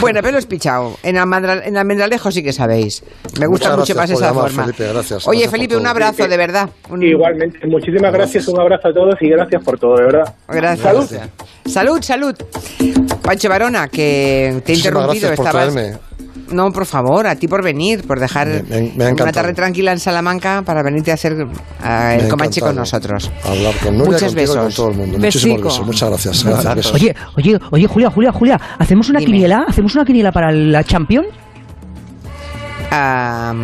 [0.00, 0.96] Bueno, pelo espichado.
[1.02, 3.02] En, Almendra- en Almendralejo sí que sabéis.
[3.40, 4.64] Me gusta Muchas mucho más esa llamar, forma.
[4.66, 5.26] Felipe, gracias.
[5.26, 6.70] Oye, Gracias Felipe, un abrazo, de verdad.
[6.90, 10.34] Un- Igualmente, muchísimas gracias, un abrazo a todos y gracias por todo, de verdad.
[10.48, 10.80] Gracias.
[10.80, 11.08] Salud.
[11.66, 12.34] Salud, salud.
[13.22, 13.98] Pancho Barona, que
[14.64, 15.28] te he Muchísimas interrumpido.
[15.28, 15.98] gracias por estabas- traerme.
[16.52, 19.98] No, por favor, a ti por venir, por dejar Me- me- una tarde tranquila en
[19.98, 23.30] Salamanca para venirte a hacer el Comanche con nosotros.
[23.44, 24.74] Hablar con Nuria, Muchos y con besos.
[24.74, 25.18] todo el mundo.
[25.18, 25.86] Muchísimos besos.
[25.86, 26.44] Muchas gracias.
[26.44, 26.94] gracias besos.
[26.94, 29.32] Oye, oye, oye, Julia, Julia, Julia, ¿hacemos una Dime.
[29.32, 29.64] quiniela?
[29.68, 31.28] ¿Hacemos una quiniela para la Champions?
[32.90, 33.54] Ah,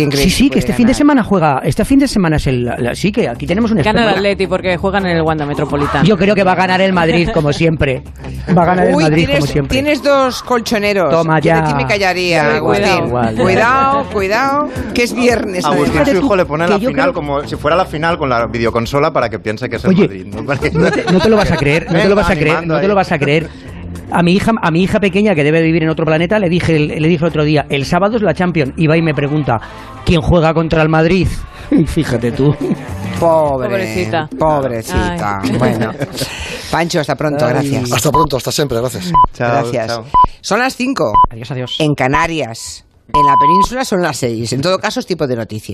[0.00, 1.60] ¿Quién crees Sí, sí, que este fin de semana juega.
[1.64, 2.64] Este fin de semana es el.
[2.64, 4.08] la- sí, que aquí tenemos un Gana el.
[4.16, 6.04] Atleti porque juegan en el Wanda Metropolitano.
[6.04, 8.02] Yo creo que va a ganar el Madrid, como siempre.
[8.56, 9.74] Va a ganar el Madrid, tienes, como siempre.
[9.76, 11.10] tienes dos colchoneros.
[11.10, 11.60] Toma Yo ya.
[11.62, 12.82] de ti me callaría, Agustín.
[12.84, 13.06] cuidado.
[13.06, 13.34] Igual.
[13.36, 15.64] Cuidado, cuidado, que es viernes.
[15.64, 18.28] Agustín, su hijo, le pone la yo final creo- como si fuera la final con
[18.28, 20.26] la videoconsola para que piense que es el Oye, Madrid.
[20.26, 20.56] ¿no?
[20.60, 20.70] Te,
[21.12, 22.94] no te lo vas a creer, no te lo vas a creer, no te lo
[22.94, 23.48] vas a creer.
[24.12, 26.76] A mi hija, a mi hija pequeña que debe vivir en otro planeta le dije,
[26.76, 29.14] el- le dije el otro día, el sábado es la Champions y va y me
[29.14, 29.60] pregunta
[30.04, 31.26] quién juega contra el Madrid.
[31.72, 32.52] Y Fíjate tú.
[33.20, 34.28] Pobre, Pobrecita.
[34.36, 35.40] Pobrecita.
[35.40, 35.52] Ay.
[35.56, 35.92] Bueno.
[36.72, 37.52] Pancho, hasta pronto, Ay.
[37.52, 37.92] gracias.
[37.92, 38.78] Hasta pronto, hasta siempre.
[38.80, 39.12] Gracias.
[39.34, 39.86] Chao, gracias.
[39.86, 40.04] chao.
[40.40, 41.76] Son las 5 Adiós, adiós.
[41.78, 42.84] en Canarias.
[43.12, 44.52] En la península son las 6.
[44.52, 45.68] En todo caso, es tipo de noticias.